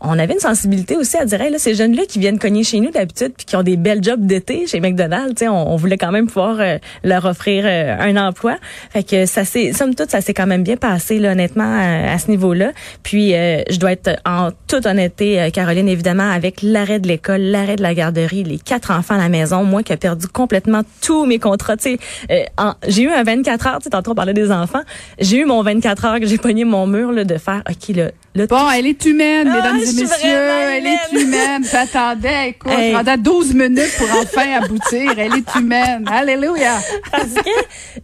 on, 0.00 0.18
avait 0.18 0.34
une 0.34 0.40
sensibilité 0.40 0.96
aussi 0.96 1.16
à 1.16 1.24
dire 1.24 1.40
hey, 1.40 1.50
là 1.50 1.58
ces 1.58 1.74
jeunes 1.74 1.94
là 1.94 2.02
qui 2.08 2.18
viennent 2.18 2.38
cogner 2.38 2.64
chez 2.64 2.80
nous 2.80 2.90
d'habitude 2.90 3.32
puis 3.36 3.46
qui 3.46 3.56
ont 3.56 3.62
des 3.62 3.76
belles 3.76 4.02
jobs 4.02 4.24
d'été 4.26 4.66
chez 4.66 4.80
McDonald's, 4.80 5.34
tu 5.36 5.44
sais, 5.44 5.48
on, 5.48 5.76
voulait 5.76 5.96
quand 5.96 6.10
même 6.10 6.26
pouvoir 6.26 6.56
euh, 6.58 6.78
leur 7.04 7.24
offrir 7.24 7.64
euh, 7.66 7.96
un 7.98 8.16
emploi. 8.16 8.56
Fait 8.90 9.04
que 9.04 9.26
ça 9.26 9.44
s'est 9.44 9.72
somme 9.72 9.94
toute 9.94 10.10
ça 10.10 10.20
s'est 10.20 10.34
quand 10.34 10.46
même 10.46 10.64
bien 10.64 10.76
passé 10.76 11.18
là 11.18 11.32
honnêtement 11.32 11.64
à, 11.64 12.12
à 12.12 12.18
ce 12.18 12.28
niveau-là. 12.30 12.72
Puis 13.02 13.30
je 13.30 13.78
dois 13.78 13.92
être 13.92 14.10
en 14.26 14.50
toute 14.66 14.86
honnêteté 14.86 15.50
Caroline 15.52 15.88
évidemment 15.88 16.30
avec 16.30 16.62
l'arrêt 16.62 16.98
de 16.98 17.06
l'école, 17.06 17.42
l'arrêt 17.42 17.76
de 17.76 17.82
la 17.82 17.94
garderie, 17.94 18.42
les 18.42 18.58
quatre 18.58 18.90
enfants 18.90 19.14
à 19.14 19.18
la 19.18 19.28
maison, 19.28 19.62
moi 19.62 19.82
qui 19.82 19.92
ai 19.92 19.96
perdu 19.96 20.26
complètement 20.26 20.82
tous 21.00 21.26
mes 21.26 21.38
contrats, 21.38 21.76
tu 21.76 21.98
sais, 22.28 22.48
j'ai 22.88 23.02
eu 23.02 23.10
un 23.10 23.22
24 23.22 23.66
heures, 23.66 23.78
tu 23.78 23.84
sais 23.84 23.90
tantôt 23.90 24.12
on 24.12 24.14
parlait 24.14 24.31
des 24.32 24.50
enfants. 24.52 24.82
J'ai 25.18 25.38
eu 25.38 25.44
mon 25.44 25.62
24 25.62 26.04
heures 26.04 26.20
que 26.20 26.26
j'ai 26.26 26.38
pogné 26.38 26.64
mon 26.64 26.86
mur 26.86 27.12
là, 27.12 27.24
de 27.24 27.38
faire, 27.38 27.62
OK, 27.68 27.94
là, 27.96 28.10
là 28.34 28.46
Bon, 28.46 28.70
elle 28.70 28.86
est 28.86 29.04
humaine, 29.04 29.48
Ah, 29.50 29.56
mesdames 29.56 29.76
et 29.76 30.00
messieurs. 30.02 30.30
Elle 30.72 30.86
est 30.86 31.20
humaine. 31.22 31.64
J'attendais, 31.70 32.50
écoute, 32.50 32.72
Hey. 32.72 32.92
je 32.92 32.96
rendais 32.96 33.16
12 33.18 33.54
minutes 33.54 33.92
pour 33.98 34.08
enfin 34.20 34.50
aboutir. 34.62 35.12
Elle 35.18 35.34
est 35.34 35.54
humaine. 35.58 36.04
Alléluia. 36.10 36.78
parce 37.10 37.34
que 37.34 37.50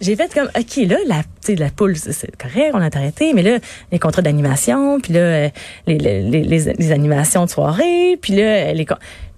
j'ai 0.01 0.17
fait 0.17 0.33
comme 0.33 0.49
OK 0.59 0.77
là 0.89 0.97
la 1.07 1.23
tu 1.23 1.29
sais 1.41 1.55
la 1.55 1.71
poule 1.71 1.97
c'est- 1.97 2.31
correct 2.37 2.71
on 2.75 2.81
a 2.81 2.95
arrêté 2.95 3.33
mais 3.33 3.43
là 3.43 3.59
les 3.93 3.99
contrats 3.99 4.23
d'animation 4.23 5.01
puis 5.01 5.13
là 5.15 5.21
euh, 5.21 5.49
les, 5.87 5.99
les, 5.99 6.23
les, 6.23 6.43
les- 6.43 6.93
animations 6.93 7.45
de 7.45 7.51
soirée 7.51 8.19
puis 8.21 8.35
là 8.35 8.73
les 8.73 8.87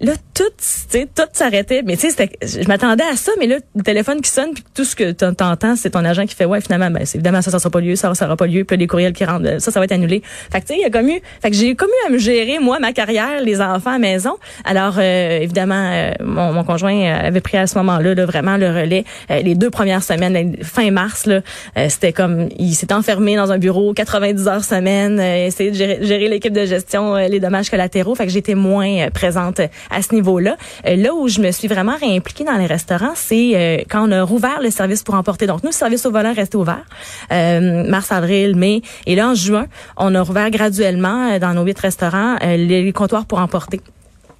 là 0.01 0.13
tout 0.33 0.43
tu 0.91 1.07
tout 1.07 1.23
s'arrêtait. 1.33 1.81
Mais 1.85 1.95
tu 1.97 2.09
sais 2.09 2.29
je 2.41 2.67
m'attendais 2.67 3.03
à 3.03 3.15
ça 3.15 3.31
mais 3.39 3.47
là 3.47 3.57
le 3.75 3.83
téléphone 3.83 4.21
qui 4.21 4.29
sonne 4.29 4.53
puis 4.53 4.63
tout 4.73 4.83
ce 4.83 4.95
que 4.95 5.11
t'en- 5.11 5.33
t'entends 5.33 5.75
c'est 5.75 5.91
ton 5.91 6.03
agent 6.03 6.25
qui 6.25 6.35
fait 6.35 6.45
ouais 6.45 6.61
finalement 6.61 6.89
ben 6.91 7.03
évidemment 7.13 7.41
ça 7.41 7.51
ça 7.51 7.59
sera 7.59 7.69
pas 7.69 7.79
lieu 7.81 7.95
ça 7.95 8.13
ça 8.13 8.25
sera 8.25 8.35
pas 8.35 8.47
lieu 8.47 8.63
puis 8.63 8.77
les 8.77 8.87
courriels 8.87 9.13
qui 9.13 9.25
rentrent 9.25 9.59
ça 9.59 9.71
ça 9.71 9.79
va 9.79 9.85
être 9.85 9.91
annulé. 9.91 10.21
Fait 10.51 10.61
que 10.61 10.67
tu 10.67 10.73
sais 10.73 10.79
il 10.79 10.83
y 10.83 10.85
a 10.85 10.89
comme 10.89 11.07
eu 11.09 11.21
fait 11.41 11.49
que 11.51 11.55
j'ai 11.55 11.75
comme 11.75 11.89
eu 11.89 12.07
à 12.07 12.11
me 12.11 12.17
gérer 12.17 12.59
moi 12.59 12.79
ma 12.79 12.91
carrière 12.93 13.41
les 13.41 13.61
enfants 13.61 13.93
à 13.95 13.99
maison. 13.99 14.37
Alors 14.65 14.95
euh, 14.97 15.39
évidemment 15.39 15.91
euh, 15.93 16.11
mon, 16.23 16.53
mon 16.53 16.63
conjoint 16.63 16.93
euh, 16.95 17.27
avait 17.27 17.41
pris 17.41 17.57
à 17.57 17.67
ce 17.67 17.77
moment-là 17.77 18.13
là, 18.15 18.25
vraiment 18.25 18.57
le 18.57 18.67
relais. 18.69 19.03
Euh, 19.29 19.41
les 19.41 19.55
deux 19.55 19.69
premières 19.69 20.03
semaines 20.03 20.57
fin 20.63 20.89
mars 20.91 21.25
là 21.25 21.41
euh, 21.77 21.87
c'était 21.89 22.13
comme 22.13 22.49
il 22.57 22.73
s'est 22.73 22.91
enfermé 22.93 23.35
dans 23.35 23.51
un 23.51 23.57
bureau 23.57 23.93
90 23.93 24.47
heures 24.47 24.63
semaine 24.63 25.19
essayer 25.19 25.71
de 25.71 25.75
gérer, 25.75 25.99
gérer 26.01 26.27
l'équipe 26.27 26.53
de 26.53 26.65
gestion 26.65 27.15
les 27.15 27.39
dommages 27.39 27.69
collatéraux. 27.69 28.15
Fait 28.15 28.25
que 28.25 28.31
j'étais 28.31 28.55
moins 28.55 29.09
présente 29.13 29.61
à 29.91 30.01
ce 30.01 30.13
niveau-là 30.15 30.55
Euh, 30.87 30.95
là 30.95 31.13
où 31.13 31.27
je 31.27 31.39
me 31.41 31.51
suis 31.51 31.67
vraiment 31.67 31.95
réimpliquée 31.97 32.43
dans 32.43 32.57
les 32.57 32.65
restaurants 32.65 33.13
c'est 33.15 33.51
euh, 33.55 33.77
quand 33.89 34.07
on 34.07 34.11
a 34.11 34.23
rouvert 34.23 34.59
le 34.61 34.69
service 34.71 35.03
pour 35.03 35.15
emporter 35.15 35.45
donc 35.47 35.63
nous 35.63 35.69
le 35.69 35.73
service 35.75 36.05
au 36.05 36.11
volant 36.11 36.33
restait 36.33 36.55
ouvert 36.55 36.85
euh, 37.31 37.83
mars 37.89 38.11
avril 38.11 38.55
mai 38.55 38.81
et 39.05 39.15
là 39.15 39.29
en 39.29 39.35
juin 39.35 39.65
on 39.97 40.13
a 40.15 40.21
rouvert 40.21 40.49
graduellement 40.49 41.31
euh, 41.31 41.39
dans 41.39 41.53
nos 41.53 41.63
huit 41.63 41.79
restaurants 41.79 42.35
euh, 42.43 42.57
les, 42.57 42.91
comptoirs 42.93 43.25
pour 43.25 43.39
emporter 43.39 43.81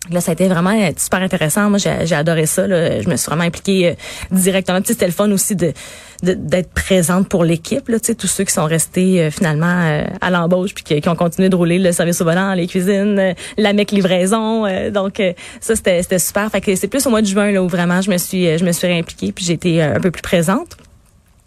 Là, 0.09 0.19
ça 0.19 0.31
a 0.31 0.33
été 0.33 0.47
vraiment 0.47 0.75
super 0.97 1.21
intéressant. 1.21 1.69
Moi, 1.69 1.77
j'ai 1.77 2.15
adoré 2.15 2.47
ça. 2.47 2.65
Là. 2.65 3.01
Je 3.01 3.07
me 3.07 3.15
suis 3.15 3.27
vraiment 3.27 3.43
impliquée 3.43 3.95
directement. 4.31 4.79
Le 4.79 5.11
fun 5.11 5.31
aussi 5.31 5.55
de- 5.55 5.73
d'être 6.23 6.71
présente 6.71 7.27
pour 7.27 7.43
l'équipe. 7.43 7.87
Là, 7.89 7.97
tous 7.99 8.27
ceux 8.27 8.43
qui 8.43 8.53
sont 8.53 8.65
restés 8.65 9.21
euh, 9.21 9.31
finalement 9.31 9.81
euh, 9.83 10.03
à 10.21 10.29
l'embauche 10.29 10.73
puis 10.73 10.83
qui, 10.83 11.01
qui 11.01 11.09
ont 11.09 11.15
continué 11.15 11.49
de 11.49 11.55
rouler 11.55 11.79
le 11.79 11.91
service 11.91 12.21
au 12.21 12.25
volant, 12.25 12.53
les 12.53 12.67
cuisines, 12.67 13.17
euh, 13.19 13.33
la 13.57 13.73
mec 13.73 13.91
livraison. 13.91 14.65
euh, 14.65 14.91
donc 14.91 15.19
euh, 15.19 15.33
ça, 15.59 15.75
c'était 15.75 16.01
c'était 16.03 16.19
super. 16.19 16.49
Fait 16.51 16.61
que 16.61 16.75
c'est 16.75 16.87
plus 16.87 17.05
au 17.07 17.09
mois 17.09 17.21
de 17.21 17.27
juin 17.27 17.51
là 17.51 17.63
où 17.63 17.67
vraiment 17.67 18.01
je 18.01 18.09
me 18.09 18.17
suis 18.17 18.47
euh, 18.47 18.57
je 18.57 18.65
me 18.65 18.71
suis 18.71 18.87
réimpliquée 18.87 19.31
puis 19.31 19.45
euh, 19.79 19.95
un 19.95 19.99
peu 19.99 20.11
plus 20.11 20.21
présente. 20.21 20.77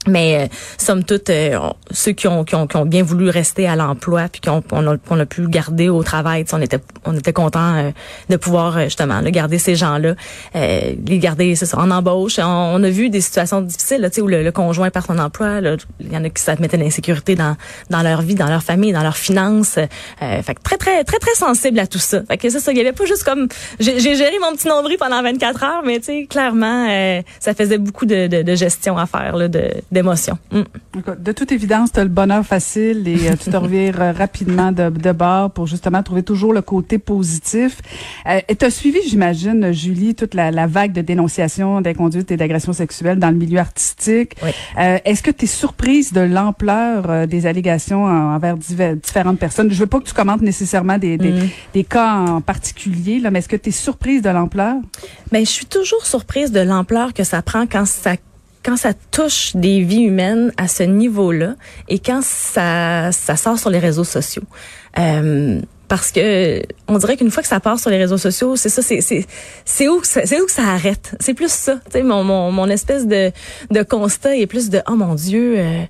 Mais 0.06 0.38
euh, 0.38 0.46
somme 0.78 1.04
toute, 1.04 1.30
euh, 1.30 1.58
ceux 1.90 2.12
qui 2.12 2.28
ont, 2.28 2.44
qui 2.44 2.54
ont 2.54 2.66
qui 2.66 2.76
ont 2.76 2.84
bien 2.84 3.02
voulu 3.02 3.28
rester 3.28 3.66
à 3.66 3.76
l'emploi 3.76 4.28
puis 4.30 4.40
qu'on 4.40 4.62
on 4.73 4.87
a, 4.87 5.23
a 5.23 5.26
pu 5.26 5.49
garder 5.49 5.88
au 5.88 6.02
travail, 6.02 6.44
on 6.52 6.61
était 6.61 6.80
on 7.04 7.16
était 7.16 7.32
content 7.32 7.75
euh, 7.76 7.90
de 8.28 8.37
pouvoir 8.37 8.76
euh, 8.76 8.84
justement 8.84 9.20
garder 9.23 9.58
ces 9.58 9.76
gens-là, 9.76 10.14
euh, 10.56 10.80
les 11.06 11.18
garder 11.18 11.54
ça, 11.54 11.78
en 11.78 11.90
embauche. 11.90 12.38
On, 12.38 12.44
on 12.44 12.82
a 12.82 12.90
vu 12.90 13.11
des 13.11 13.20
situations 13.20 13.61
difficiles 13.61 14.00
là, 14.00 14.08
où 14.20 14.26
le, 14.26 14.42
le 14.42 14.52
conjoint 14.52 14.90
perd 14.90 15.06
son 15.06 15.18
emploi, 15.18 15.61
il 16.00 16.12
y 16.12 16.16
en 16.16 16.25
a 16.25 16.28
qui 16.28 16.42
ça 16.42 16.54
mettait 16.58 16.76
l'insécurité 16.76 17.34
dans 17.34 17.56
dans 17.90 18.02
leur 18.02 18.23
vie, 18.23 18.34
dans 18.34 18.49
leur 18.49 18.62
famille, 18.62 18.92
dans 18.92 19.02
leurs 19.02 19.16
finances. 19.16 19.78
Euh, 19.78 20.42
fait 20.42 20.54
que 20.54 20.62
très 20.62 20.76
très 20.76 21.04
très 21.04 21.18
très 21.18 21.34
sensible 21.34 21.78
à 21.78 21.87
tout 21.87 21.99
ça. 21.99 22.23
Fait 22.28 22.37
que 22.37 22.49
c'est 22.50 22.61
ça, 22.61 22.73
il 22.73 22.78
y 22.78 22.80
avait 22.80 22.92
pas 22.92 23.04
juste 23.04 23.25
comme 23.25 23.49
j'ai 23.80 24.00
géré 24.00 24.38
mon 24.40 24.56
petit 24.56 24.68
nombril 24.68 24.96
pendant 24.99 25.23
24 25.23 25.62
heures, 25.62 25.82
mais 25.84 25.99
tu 25.99 26.06
sais 26.06 26.26
clairement 26.28 26.64
ça 27.40 27.54
faisait 27.54 27.78
beaucoup 27.78 28.06
de, 28.06 28.26
de, 28.26 28.42
de 28.42 28.54
gestion 28.54 28.99
à 28.99 29.06
faire 29.06 29.37
là, 29.37 29.49
de 29.49 29.93
d'émotions. 29.94 30.36
Mm. 30.52 30.62
De 31.18 31.32
toute 31.32 31.50
évidence, 31.52 31.92
tu 31.92 32.00
as 32.00 32.04
le 32.04 32.10
bonheur 32.10 32.44
facile 32.44 33.08
et 33.08 33.28
euh, 33.30 33.32
tu 33.42 33.50
te 33.50 33.56
revires 33.64 34.00
euh, 34.02 34.12
rapidement 34.12 34.70
de, 34.72 34.90
de 34.90 35.12
bord 35.12 35.50
pour 35.50 35.66
justement 35.66 36.02
trouver 36.02 36.22
toujours 36.22 36.52
le 36.52 36.60
côté 36.60 36.98
positif. 36.98 37.80
Euh, 38.26 38.40
et 38.48 38.56
tu 38.56 38.64
as 38.66 38.70
suivi, 38.70 38.98
j'imagine, 39.08 39.72
Julie, 39.72 40.14
toute 40.14 40.34
la, 40.34 40.50
la 40.50 40.66
vague 40.66 40.92
de 40.92 41.00
dénonciations 41.00 41.80
d'inconduite 41.80 42.30
et 42.30 42.36
d'agressions 42.36 42.72
sexuelles 42.74 43.18
dans 43.18 43.30
le 43.30 43.36
milieu 43.36 43.58
artistique. 43.60 44.34
Oui. 44.42 44.50
Euh, 44.78 44.98
Est-ce 45.06 45.22
que 45.22 45.30
tu 45.30 45.44
es 45.44 45.48
surprise 45.48 46.12
de 46.12 46.20
l'ampleur 46.20 47.26
des 47.26 47.46
allégations 47.46 48.04
en- 48.04 48.34
envers 48.34 48.56
différentes 48.56 49.38
personnes? 49.38 49.70
Je 49.70 49.78
veux 49.78 49.86
pas 49.86 50.00
que 50.00 50.04
tu 50.08 50.14
commentes 50.14 50.42
nécessairement 50.42 50.98
des, 50.98 51.16
des, 51.16 51.30
Mm. 51.32 51.48
des 51.72 51.84
cas 51.84 52.12
en 52.14 52.40
particulier, 52.40 53.18
là, 53.20 53.30
mais 53.30 53.38
est-ce 53.38 53.48
que 53.48 53.56
tu 53.56 53.70
es 53.70 53.72
surprise 53.72 54.20
de 54.22 54.28
l'ampleur? 54.30 54.76
Ben, 55.32 55.44
je 55.44 55.50
suis 55.50 55.66
toujours 55.66 56.04
surprise 56.04 56.52
de 56.52 56.60
l'ampleur 56.60 57.12
que 57.14 57.24
ça 57.24 57.40
prend 57.42 57.66
quand 57.66 57.86
ça 57.86 58.16
quand 58.64 58.76
ça 58.76 58.92
touche 59.11 59.54
des 59.54 59.83
vies 59.83 60.02
humaines 60.02 60.52
à 60.56 60.68
ce 60.68 60.83
niveau-là 60.83 61.54
et 61.88 61.99
quand 61.99 62.23
ça 62.23 63.12
ça 63.12 63.37
sort 63.37 63.59
sur 63.59 63.71
les 63.71 63.78
réseaux 63.78 64.04
sociaux. 64.04 64.44
Euh, 64.99 65.61
parce 65.87 66.11
que 66.12 66.62
on 66.88 66.99
dirait 66.99 67.16
qu'une 67.16 67.30
fois 67.30 67.42
que 67.42 67.49
ça 67.49 67.61
part 67.61 67.78
sur 67.78 67.90
les 67.90 67.99
réseaux 67.99 68.18
sociaux, 68.18 68.56
c'est 68.56 68.71
ça, 68.71 68.83
c'est 68.83 69.00
c'est 69.00 69.88
où 69.88 70.00
c'est 70.02 70.40
où 70.40 70.47
que 70.47 70.52
ça 70.52 70.64
arrête. 70.68 71.14
C'est 71.21 71.35
plus 71.35 71.52
ça. 71.52 71.76
Tu 71.87 71.92
sais, 71.92 72.02
mon, 72.02 72.25
mon 72.25 72.50
mon 72.50 72.68
espèce 72.68 73.06
de 73.06 73.30
de 73.71 73.83
constat 73.83 74.37
est 74.37 74.47
plus 74.47 74.71
de 74.71 74.80
oh 74.88 74.97
mon 74.97 75.14
Dieu. 75.14 75.59
Euh, 75.59 75.83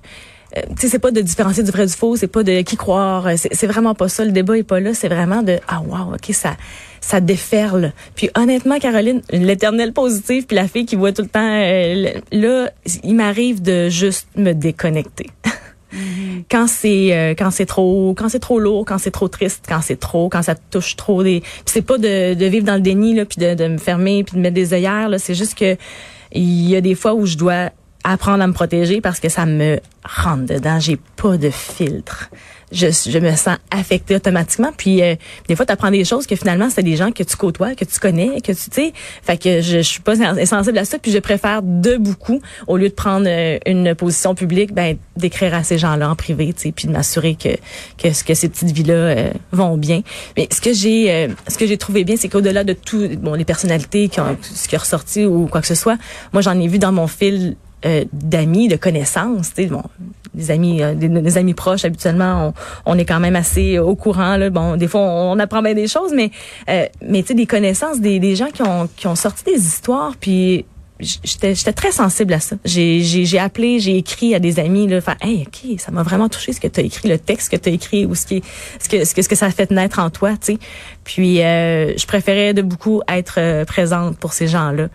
euh, 0.57 0.61
tu 0.69 0.81
sais, 0.81 0.87
c'est 0.87 0.99
pas 0.99 1.11
de 1.11 1.21
différencier 1.21 1.63
du 1.63 1.71
vrai 1.71 1.85
du 1.85 1.93
faux, 1.93 2.15
c'est 2.15 2.27
pas 2.27 2.43
de 2.43 2.61
qui 2.61 2.77
croire, 2.77 3.27
euh, 3.27 3.35
c'est 3.35 3.67
vraiment 3.67 3.95
pas 3.95 4.07
ça. 4.07 4.23
Le 4.25 4.31
débat 4.31 4.57
est 4.57 4.63
pas 4.63 4.79
là, 4.79 4.93
c'est 4.93 5.09
vraiment 5.09 5.43
de 5.43 5.59
ah 5.67 5.81
wow, 5.81 6.13
ok 6.13 6.33
ça 6.33 6.55
ça 7.01 7.21
déferle. 7.21 7.93
Puis 8.15 8.29
honnêtement, 8.35 8.79
Caroline, 8.79 9.21
l'éternelle 9.29 9.93
positive, 9.93 10.47
puis 10.47 10.55
la 10.55 10.67
fille 10.67 10.87
qui 10.87 10.95
voit 10.95 11.11
tout 11.11 11.21
le 11.21 11.27
temps, 11.27 11.39
euh, 11.39 12.19
là, 12.31 12.71
il 13.03 13.15
m'arrive 13.15 13.61
de 13.61 13.89
juste 13.89 14.27
me 14.35 14.53
déconnecter. 14.53 15.27
quand 16.49 16.67
c'est 16.67 17.15
euh, 17.15 17.35
quand 17.37 17.51
c'est 17.51 17.65
trop 17.65 18.13
quand 18.17 18.27
c'est 18.27 18.39
trop 18.39 18.59
lourd 18.59 18.83
quand 18.85 18.97
c'est 18.97 19.11
trop 19.11 19.29
triste 19.29 19.63
quand 19.69 19.79
c'est 19.81 19.95
trop 19.97 20.27
quand 20.27 20.41
ça 20.41 20.55
touche 20.55 20.97
trop 20.97 21.23
des 21.23 21.41
c'est 21.65 21.83
pas 21.83 21.97
de, 21.97 22.33
de 22.33 22.45
vivre 22.47 22.65
dans 22.65 22.75
le 22.75 22.81
déni 22.81 23.13
là 23.13 23.23
puis 23.23 23.37
de, 23.37 23.53
de 23.53 23.67
me 23.67 23.77
fermer 23.77 24.25
puis 24.25 24.35
de 24.35 24.41
mettre 24.41 24.55
des 24.55 24.73
œillères 24.73 25.07
là 25.07 25.19
c'est 25.19 25.35
juste 25.35 25.57
que 25.57 25.77
il 26.33 26.69
y 26.69 26.75
a 26.75 26.81
des 26.81 26.95
fois 26.95 27.13
où 27.13 27.25
je 27.25 27.37
dois 27.37 27.69
apprendre 28.05 28.43
à 28.43 28.47
me 28.47 28.53
protéger 28.53 29.01
parce 29.01 29.19
que 29.19 29.29
ça 29.29 29.45
me 29.45 29.79
rentre 30.03 30.45
dedans. 30.45 30.79
J'ai 30.79 30.97
pas 31.15 31.37
de 31.37 31.49
filtre. 31.49 32.29
Je, 32.71 32.87
je 32.87 33.19
me 33.19 33.31
sens 33.35 33.57
affectée 33.71 34.15
automatiquement. 34.15 34.71
Puis 34.75 35.01
euh, 35.01 35.15
des 35.47 35.55
fois 35.55 35.65
tu 35.65 35.71
apprends 35.71 35.91
des 35.91 36.03
choses 36.03 36.27
que 36.27 36.35
finalement 36.35 36.69
c'est 36.69 36.83
des 36.83 36.95
gens 36.95 37.11
que 37.11 37.23
tu 37.23 37.35
côtoies 37.35 37.75
que 37.75 37.85
tu 37.85 37.99
connais 37.99 38.41
que 38.41 38.51
tu 38.51 38.69
sais. 38.71 38.93
Fait 39.23 39.37
que 39.37 39.61
je, 39.61 39.77
je 39.77 39.81
suis 39.81 40.01
pas 40.01 40.15
sensible 40.45 40.77
à 40.77 40.85
ça. 40.85 40.99
Puis 40.99 41.11
je 41.11 41.19
préfère 41.19 41.61
de 41.63 41.97
beaucoup 41.97 42.41
au 42.67 42.77
lieu 42.77 42.89
de 42.89 42.93
prendre 42.93 43.27
euh, 43.27 43.59
une 43.65 43.95
position 43.95 44.35
publique 44.35 44.73
ben 44.73 44.97
d'écrire 45.15 45.53
à 45.53 45.63
ces 45.63 45.77
gens-là 45.77 46.09
en 46.09 46.15
privé 46.15 46.53
tu 46.53 46.63
sais 46.63 46.71
puis 46.71 46.87
de 46.87 46.91
m'assurer 46.91 47.35
que 47.35 47.55
que 47.97 48.23
que 48.23 48.33
ces 48.33 48.49
petites 48.49 48.71
vies 48.71 48.83
là 48.83 49.29
vont 49.51 49.77
bien. 49.77 50.01
Mais 50.37 50.47
ce 50.51 50.61
que 50.61 50.73
j'ai 50.73 51.11
euh, 51.11 51.27
ce 51.47 51.57
que 51.57 51.65
j'ai 51.65 51.77
trouvé 51.77 52.03
bien 52.03 52.17
c'est 52.17 52.29
qu'au-delà 52.29 52.63
de 52.63 52.73
tout 52.73 53.07
bon 53.19 53.33
les 53.33 53.45
personnalités 53.45 54.09
qui 54.09 54.19
ont 54.19 54.37
ce 54.41 54.67
qui 54.67 54.75
est 54.75 54.79
ressorti 54.79 55.25
ou 55.25 55.47
quoi 55.47 55.61
que 55.61 55.67
ce 55.67 55.75
soit 55.75 55.97
moi 56.33 56.41
j'en 56.41 56.59
ai 56.59 56.67
vu 56.67 56.77
dans 56.79 56.91
mon 56.91 57.07
fil 57.07 57.55
euh, 57.85 58.03
d'amis, 58.13 58.67
de 58.67 58.75
connaissances, 58.75 59.53
bon, 59.69 59.83
des 60.33 60.51
amis, 60.51 60.81
euh, 60.81 60.93
des, 60.95 61.37
amis 61.37 61.53
proches 61.53 61.85
habituellement, 61.85 62.53
on, 62.85 62.97
est 62.97 63.05
quand 63.05 63.19
même 63.19 63.35
assez 63.35 63.79
au 63.79 63.95
courant 63.95 64.37
là. 64.37 64.49
Bon, 64.49 64.75
des 64.75 64.87
fois 64.87 65.01
on, 65.01 65.39
apprend 65.39 65.61
bien 65.61 65.73
des 65.73 65.87
choses, 65.87 66.11
mais 66.13 66.31
euh, 66.69 66.85
mais 67.07 67.23
tu 67.23 67.35
des 67.35 67.45
connaissances, 67.45 68.01
des, 68.01 68.19
des 68.19 68.35
gens 68.35 68.47
qui 68.47 68.61
ont 68.61 68.89
qui 68.95 69.07
ont 69.07 69.15
sorti 69.15 69.43
des 69.45 69.57
histoires, 69.57 70.13
puis 70.19 70.65
j'étais 70.99 71.73
très 71.73 71.91
sensible 71.91 72.33
à 72.33 72.39
ça. 72.39 72.55
J'ai 72.63 73.39
appelé, 73.39 73.79
j'ai 73.79 73.97
écrit 73.97 74.33
à 74.33 74.39
des 74.39 74.59
amis 74.59 74.87
là, 74.87 75.01
faire 75.01 75.17
hey, 75.21 75.45
OK, 75.47 75.79
ça 75.79 75.91
m'a 75.91 76.03
vraiment 76.03 76.29
touché 76.29 76.53
ce 76.53 76.61
que 76.61 76.67
tu 76.67 76.79
as 76.79 76.83
écrit, 76.83 77.09
le 77.09 77.19
texte 77.19 77.51
que 77.51 77.57
tu 77.57 77.69
as 77.69 77.71
écrit 77.73 78.05
ou 78.05 78.15
ce 78.15 78.25
qui 78.25 78.41
ce 78.79 78.87
que 78.87 79.03
ce 79.03 79.13
que 79.13 79.21
ce 79.21 79.29
que 79.29 79.35
ça 79.35 79.47
a 79.47 79.51
fait 79.51 79.71
naître 79.71 79.99
en 79.99 80.09
toi, 80.09 80.31
tu 80.31 80.53
sais. 80.53 80.57
Puis 81.03 81.41
euh, 81.41 81.97
je 81.97 82.05
préférais 82.05 82.53
de 82.53 82.61
beaucoup 82.61 83.01
être 83.09 83.35
euh, 83.39 83.65
présente 83.65 84.17
pour 84.17 84.33
ces 84.33 84.47
gens-là 84.47 84.87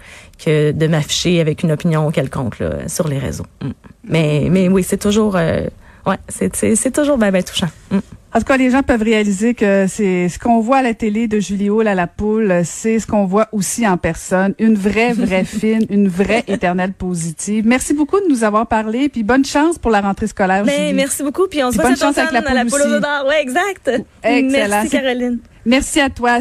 que 0.42 0.72
de 0.72 0.86
m'afficher 0.86 1.40
avec 1.40 1.62
une 1.62 1.72
opinion 1.72 2.10
quelconque 2.10 2.58
là, 2.60 2.88
sur 2.88 3.06
les 3.06 3.18
réseaux. 3.18 3.46
Mm. 3.60 3.70
Mais 4.04 4.48
mais 4.50 4.68
oui, 4.68 4.82
c'est 4.82 4.98
toujours 4.98 5.36
euh, 5.36 5.66
ouais, 6.06 6.18
c'est 6.28 6.56
c'est 6.56 6.76
c'est 6.76 6.92
toujours 6.92 7.18
ben 7.18 7.30
ben 7.30 7.42
touchant. 7.42 7.68
Mm. 7.90 7.98
En 8.32 8.38
tout 8.38 8.44
cas, 8.44 8.56
les 8.56 8.70
gens 8.70 8.84
peuvent 8.84 9.02
réaliser 9.02 9.54
que 9.54 9.86
c'est 9.88 10.28
ce 10.28 10.38
qu'on 10.38 10.60
voit 10.60 10.78
à 10.78 10.82
la 10.82 10.94
télé 10.94 11.26
de 11.26 11.40
Julie 11.40 11.68
Hall 11.68 11.88
à 11.88 11.96
la 11.96 12.06
poule, 12.06 12.62
c'est 12.64 13.00
ce 13.00 13.06
qu'on 13.06 13.24
voit 13.24 13.48
aussi 13.50 13.86
en 13.88 13.96
personne. 13.96 14.54
Une 14.60 14.76
vraie, 14.76 15.12
vraie 15.12 15.44
fine, 15.60 15.84
une 15.90 16.06
vraie 16.06 16.44
éternelle 16.46 16.92
positive. 16.92 17.66
Merci 17.66 17.92
beaucoup 17.92 18.20
de 18.20 18.26
nous 18.28 18.44
avoir 18.44 18.68
parlé, 18.68 19.08
puis 19.08 19.24
bonne 19.24 19.44
chance 19.44 19.78
pour 19.78 19.90
la 19.90 20.00
rentrée 20.00 20.28
scolaire, 20.28 20.64
Mais 20.64 20.76
Julie. 20.78 20.94
merci 20.94 21.24
beaucoup, 21.24 21.48
puis 21.48 21.64
on 21.64 21.72
se 21.72 21.76
voit 21.76 21.86
bonne 21.86 21.96
chance 21.96 22.18
avec 22.18 22.30
la 22.30 22.38
à 22.38 22.54
la 22.54 22.60
poule 22.62 22.70
poule 22.70 22.80
aussi. 22.82 23.28
Ouais, 23.28 23.42
exact. 23.42 23.90
Excellent. 24.22 24.68
Merci 24.68 24.90
Caroline. 24.90 25.38
Merci 25.66 26.00
à 26.00 26.08
toi. 26.08 26.38